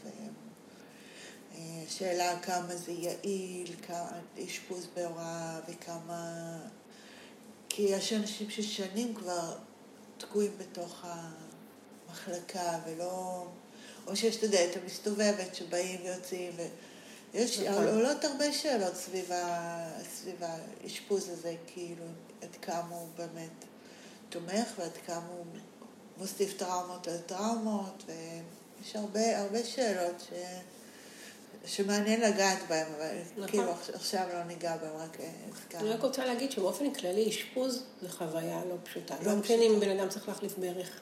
אה, 1.54 1.84
שאלה 1.88 2.40
כמה 2.40 2.76
זה 2.76 2.92
יעיל, 2.92 3.74
כמה 3.86 4.10
אשפוז 4.46 4.86
בהוראה 4.96 5.60
וכמה... 5.68 6.58
כי 7.68 7.82
יש 7.82 8.12
אנשים 8.12 8.50
ששנים 8.50 9.14
כבר 9.14 9.56
תקועים 10.18 10.52
בתוך 10.58 11.04
המחלקה 12.08 12.78
ולא... 12.86 13.44
או 14.06 14.16
שיש, 14.16 14.36
אתה 14.36 14.46
יודע, 14.46 14.64
את 14.64 14.76
המסתובבת 14.82 15.54
שבאים 15.54 16.00
ויוצאים, 16.04 16.52
ויש 17.34 17.58
נכון. 17.58 17.86
עולות 17.86 18.24
הרבה 18.24 18.52
שאלות 18.52 18.96
סביב, 18.96 19.32
ה... 19.32 20.00
סביב 20.16 20.36
האשפוז 20.40 21.28
הזה, 21.28 21.54
כאילו, 21.66 22.04
עד 22.42 22.56
כמה 22.62 22.96
הוא 22.96 23.08
באמת 23.16 23.64
תומך 24.28 24.72
ועד 24.78 24.96
כמה 25.06 25.26
הוא 25.36 25.44
מוסיף 26.16 26.56
טראומות 26.56 27.08
על 27.08 27.18
טראומות, 27.18 28.04
ויש 28.06 28.96
הרבה, 28.96 29.40
הרבה 29.40 29.64
שאלות 29.64 30.20
ש... 30.20 30.32
שמעניין 31.66 32.20
לגעת 32.20 32.58
בהם, 32.68 32.86
אבל 32.96 33.16
נכון. 33.36 33.48
כאילו 33.48 33.72
עכשיו 33.94 34.26
לא 34.32 34.44
ניגע 34.44 34.76
בהם, 34.76 34.96
רק 34.96 35.20
אה, 35.20 35.30
הזכרנו. 35.52 35.86
אני 35.86 35.94
רק 35.94 36.02
רוצה 36.02 36.24
להגיד 36.24 36.50
שבאופן 36.50 36.94
כללי 36.94 37.28
אשפוז 37.28 37.82
זה 38.02 38.08
חוויה 38.08 38.60
לא 38.68 38.74
פשוטה. 38.82 39.14
לא 39.22 39.32
גם 39.32 39.42
כן 39.42 39.42
פשוטה. 39.42 39.62
אם 39.62 39.80
בן 39.80 39.98
אדם 39.98 40.08
צריך 40.08 40.28
להחליף 40.28 40.58
ברך, 40.58 41.00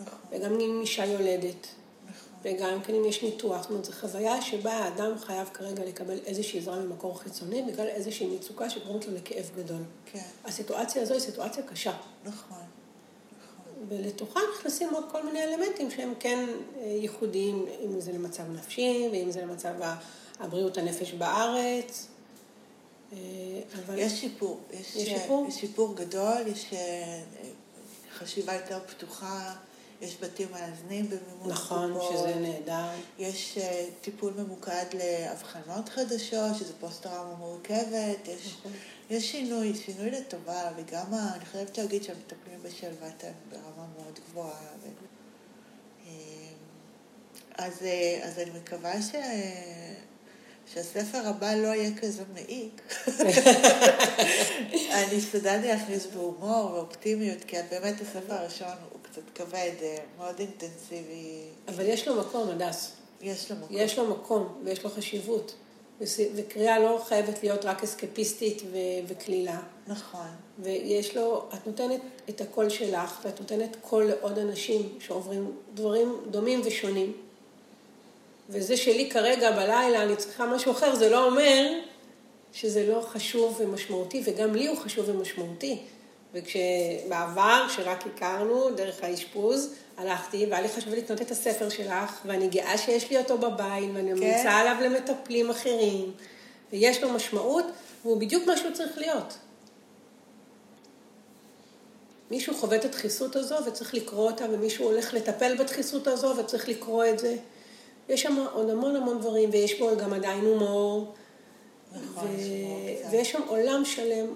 נכון, 0.00 0.18
וגם 0.30 0.60
אם 0.60 0.78
אישה 0.80 1.04
יולדת, 1.06 1.66
נכון. 2.08 2.30
וגם 2.42 2.82
כן 2.82 2.94
אם 2.94 3.04
יש 3.04 3.22
ניתוח. 3.22 3.62
זאת 3.62 3.70
אומרת, 3.70 3.84
זו 3.84 3.92
חוויה 3.92 4.42
שבה 4.42 4.72
האדם 4.72 5.18
חייב 5.18 5.48
כרגע 5.54 5.84
לקבל 5.84 6.18
איזושהי 6.26 6.58
עזרה 6.58 6.78
ממקור 6.78 7.18
חיצוני, 7.18 7.62
בגלל 7.62 7.86
איזושהי 7.86 8.26
מצוקה 8.26 8.70
שגורמת 8.70 9.06
לו 9.06 9.14
לכאב 9.14 9.50
גדול. 9.56 9.82
כן, 10.12 10.22
הסיטואציה 10.44 11.02
הזו 11.02 11.14
היא 11.14 11.20
סיטואציה 11.22 11.62
קשה. 11.62 11.92
נכון, 12.24 12.58
נכון. 13.38 13.86
ולתוכה 13.88 14.40
נכנסים 14.54 14.94
עוד 14.94 15.04
כל 15.10 15.26
מיני 15.26 15.44
אלמנטים 15.44 15.90
שהם 15.90 16.12
כן 16.20 16.46
אה, 16.78 16.86
ייחודיים, 16.86 17.66
אם 17.84 18.00
זה 18.00 18.12
למצב 18.12 18.42
נפשי, 18.52 19.08
ואם 19.12 19.30
זה 19.30 19.42
למצב 19.42 19.74
הבריאות 20.40 20.78
הנפש 20.78 21.12
בארץ. 21.12 22.06
אה, 23.12 23.18
אבל... 23.84 23.98
יש 23.98 24.20
שיפור. 24.20 24.60
יש, 24.72 24.96
יש 24.96 25.08
אה, 25.08 25.18
שיפור? 25.18 25.46
יש 25.48 25.54
שיפור 25.54 25.94
גדול, 25.96 26.46
יש 26.46 26.70
חשיבה 28.18 28.54
יותר 28.54 28.78
פתוחה, 28.86 29.54
יש 30.00 30.16
בתים 30.20 30.48
מאזנים 30.52 31.08
במימון 31.10 31.50
נכון, 31.50 31.92
הקופות. 31.92 32.18
שזה 32.18 32.34
נהדר. 32.34 32.88
יש 33.18 33.58
אה, 33.58 33.86
טיפול 34.00 34.32
ממוקד 34.36 34.84
לאבחנות 34.94 35.88
חדשות, 35.88 36.56
שזה 36.56 36.72
פוסט-טראומה 36.80 37.34
מורכבת, 37.34 38.28
יש, 38.28 38.56
נכון. 38.58 38.72
יש 39.10 39.30
שינוי, 39.30 39.74
שינוי 39.74 40.10
לטובה, 40.10 40.70
וגם, 40.76 41.14
אני 41.14 41.44
חייבת 41.44 41.78
להגיד 41.78 42.02
שהמטפלים 42.02 42.62
בשלוות 42.62 43.24
הם 43.24 43.32
ברמה 43.50 43.86
מאוד 43.98 44.20
גבוהה. 44.30 44.68
ו... 44.82 44.86
אה, 46.06 46.10
אז, 47.54 47.82
אה, 47.82 48.20
אז 48.22 48.38
אני 48.38 48.50
מקווה 48.50 49.02
ש... 49.02 49.14
שהספר 50.74 51.18
הבא 51.28 51.54
לא 51.54 51.66
יהיה 51.66 51.90
כזה 52.00 52.22
מעיק. 52.34 52.82
אני 54.94 55.16
השתדלתי 55.16 55.66
להכניס 55.68 56.06
בהומור 56.06 56.70
ואופטימיות, 56.74 57.44
כי 57.46 57.56
באמת 57.70 58.00
הספר 58.00 58.34
הראשון 58.34 58.68
הוא 58.92 59.00
קצת 59.02 59.22
כבד, 59.34 59.70
אה, 59.82 59.96
מאוד 60.18 60.38
אינטנסיבי. 60.38 61.42
אבל 61.68 61.84
יש 61.86 62.08
לו 62.08 62.20
מקום, 62.20 62.48
הדס. 62.48 62.92
יש 63.22 63.50
לו 63.50 63.56
מקום. 63.56 63.76
יש 63.76 63.98
לו 63.98 64.06
מקום 64.06 64.62
ויש 64.64 64.84
לו 64.84 64.90
חשיבות. 64.90 65.54
וקריאה 66.34 66.78
לא 66.78 67.02
חייבת 67.08 67.42
להיות 67.42 67.64
רק 67.64 67.82
אסקפיסטית 67.82 68.62
ו- 68.62 69.06
וקלילה. 69.08 69.60
נכון. 69.86 70.28
ויש 70.58 71.16
לו, 71.16 71.48
את 71.54 71.66
נותנת 71.66 72.00
את 72.28 72.40
הקול 72.40 72.68
שלך, 72.68 73.20
ואת 73.24 73.40
נותנת 73.40 73.76
קול 73.80 74.04
לעוד 74.04 74.38
אנשים 74.38 74.98
שעוברים 75.00 75.52
דברים 75.74 76.16
דומים 76.30 76.60
ושונים. 76.64 77.12
וזה 78.50 78.76
שלי 78.76 79.10
כרגע 79.10 79.50
בלילה, 79.50 80.02
אני 80.02 80.16
צריכה 80.16 80.46
משהו 80.46 80.72
אחר, 80.72 80.94
זה 80.94 81.10
לא 81.10 81.26
אומר 81.26 81.72
שזה 82.52 82.86
לא 82.86 83.00
חשוב 83.00 83.60
ומשמעותי, 83.60 84.22
וגם 84.24 84.54
לי 84.54 84.66
הוא 84.66 84.76
חשוב 84.76 85.08
ומשמעותי. 85.08 85.78
וכשבעבר, 86.34 87.66
כשרק 87.68 88.04
הכרנו, 88.06 88.70
דרך 88.70 89.04
האשפוז, 89.04 89.74
הלכתי, 89.96 90.46
והיה 90.50 90.62
לי 90.62 90.68
חשוב 90.68 90.94
לקנות 90.94 91.22
את 91.22 91.30
הספר 91.30 91.68
שלך, 91.68 92.20
ואני 92.26 92.48
גאה 92.48 92.78
שיש 92.78 93.10
לי 93.10 93.18
אותו 93.18 93.38
בבית, 93.38 93.90
ואני 93.94 94.12
ממליצה 94.12 94.42
כן. 94.42 94.48
עליו 94.48 94.76
למטפלים 94.84 95.50
אחרים, 95.50 96.12
ויש 96.72 97.02
לו 97.02 97.08
משמעות, 97.08 97.64
והוא 98.02 98.20
בדיוק 98.20 98.46
מה 98.46 98.56
שהוא 98.56 98.70
צריך 98.72 98.98
להיות. 98.98 99.34
מישהו 102.30 102.54
חווה 102.54 102.76
את 102.76 102.84
הדחיסות 102.84 103.36
הזו 103.36 103.56
וצריך 103.66 103.94
לקרוא 103.94 104.30
אותה, 104.30 104.44
ומישהו 104.50 104.84
הולך 104.84 105.14
לטפל 105.14 105.56
בדחיסות 105.56 106.06
הזו 106.06 106.34
וצריך 106.36 106.68
לקרוא 106.68 107.04
את 107.04 107.18
זה. 107.18 107.36
יש 108.10 108.22
שם 108.22 108.46
עוד 108.52 108.70
המון 108.70 108.96
המון 108.96 109.20
דברים, 109.20 109.50
ויש 109.52 109.78
בו 109.80 109.90
גם 109.96 110.12
עדיין 110.12 110.44
הומור. 110.44 111.14
נכון, 111.92 112.26
ו... 112.26 113.10
ויש 113.10 113.32
שם 113.32 113.42
עולם 113.46 113.84
שלם 113.84 114.26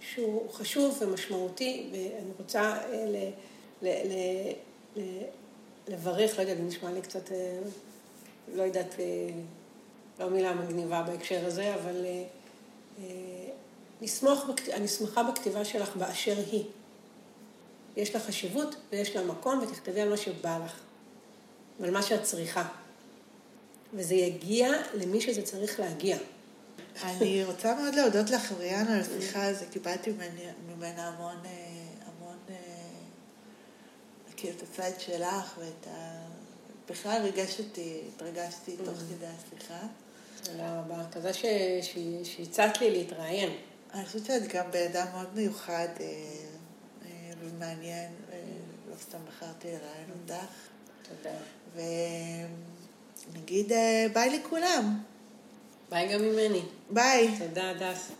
שהוא 0.00 0.50
חשוב 0.52 0.98
ומשמעותי, 1.00 1.88
ואני 1.92 2.30
רוצה 2.38 2.60
אה, 2.60 3.04
ל... 3.06 3.16
ל... 3.82 3.88
ל... 3.88 4.12
ל... 4.96 5.22
לברך, 5.88 6.36
לא 6.38 6.42
יודעת, 6.42 6.56
זה 6.56 6.62
נשמע 6.62 6.92
לי 6.92 7.02
קצת, 7.02 7.32
אה, 7.32 7.58
לא 8.54 8.62
יודעת, 8.62 8.94
אה, 9.00 9.04
לא 10.20 10.30
מילה 10.30 10.54
מגניבה 10.54 11.02
בהקשר 11.02 11.46
הזה, 11.46 11.74
אבל 11.74 12.06
לשמוח, 14.00 14.44
אני 14.72 14.88
שמחה 14.88 15.22
בכתיבה 15.22 15.64
שלך 15.64 15.96
באשר 15.96 16.34
היא. 16.50 16.64
יש 17.96 18.14
לה 18.14 18.20
חשיבות 18.20 18.76
ויש 18.92 19.16
לה 19.16 19.24
מקום, 19.24 19.58
ותכתבי 19.58 20.00
על 20.00 20.08
מה 20.08 20.16
שבא 20.16 20.58
לך, 20.64 20.80
ועל 21.80 21.90
מה 21.90 22.02
שאת 22.02 22.22
צריכה. 22.22 22.68
וזה 23.94 24.14
יגיע 24.14 24.72
למי 24.94 25.20
שזה 25.20 25.42
צריך 25.42 25.80
להגיע. 25.80 26.16
אני 27.04 27.44
רוצה 27.44 27.74
מאוד 27.74 27.94
להודות 27.94 28.30
לך, 28.30 28.52
אוריאן, 28.52 28.86
על 28.88 29.00
השיחה 29.00 29.44
הזו. 29.46 29.64
קיבלתי 29.70 30.12
ממנה 30.68 31.08
המון, 31.08 31.36
אה, 31.44 31.50
המון, 32.06 32.36
כאילו, 34.36 34.56
את 34.56 34.62
הצד 34.62 35.00
שלך 35.00 35.58
ואת 35.58 35.86
ה... 35.86 36.22
בכלל 36.90 37.22
ריגש 37.22 37.60
אותי, 37.60 38.00
התרגשתי 38.14 38.76
תוך 38.76 38.94
כדי 38.94 39.26
השיחה. 39.26 39.86
תודה 40.44 40.80
רבה. 40.80 41.32
ש- 41.82 41.96
שהצעת 42.24 42.80
לי 42.80 42.90
להתראיין. 42.90 43.50
אני 43.94 44.06
חושבת 44.06 44.24
שאת 44.24 44.48
גם 44.48 44.70
בן 44.70 44.86
אדם 44.92 45.06
מאוד 45.12 45.34
מיוחד 45.34 45.88
אה, 46.00 47.06
ומעניין, 47.40 48.10
ולא 48.28 48.96
סתם 48.96 49.18
בחרתי 49.28 49.68
לראיין 49.68 50.10
אותך. 50.22 50.44
תודה. 51.02 51.36
ונגיד 51.74 53.72
אה, 53.72 54.06
ביי 54.12 54.38
לכולם. 54.38 54.98
ביי 55.90 56.14
גם 56.14 56.22
ממני. 56.22 56.62
ביי. 56.90 57.34
תודה, 57.38 57.70
הדס. 57.70 58.10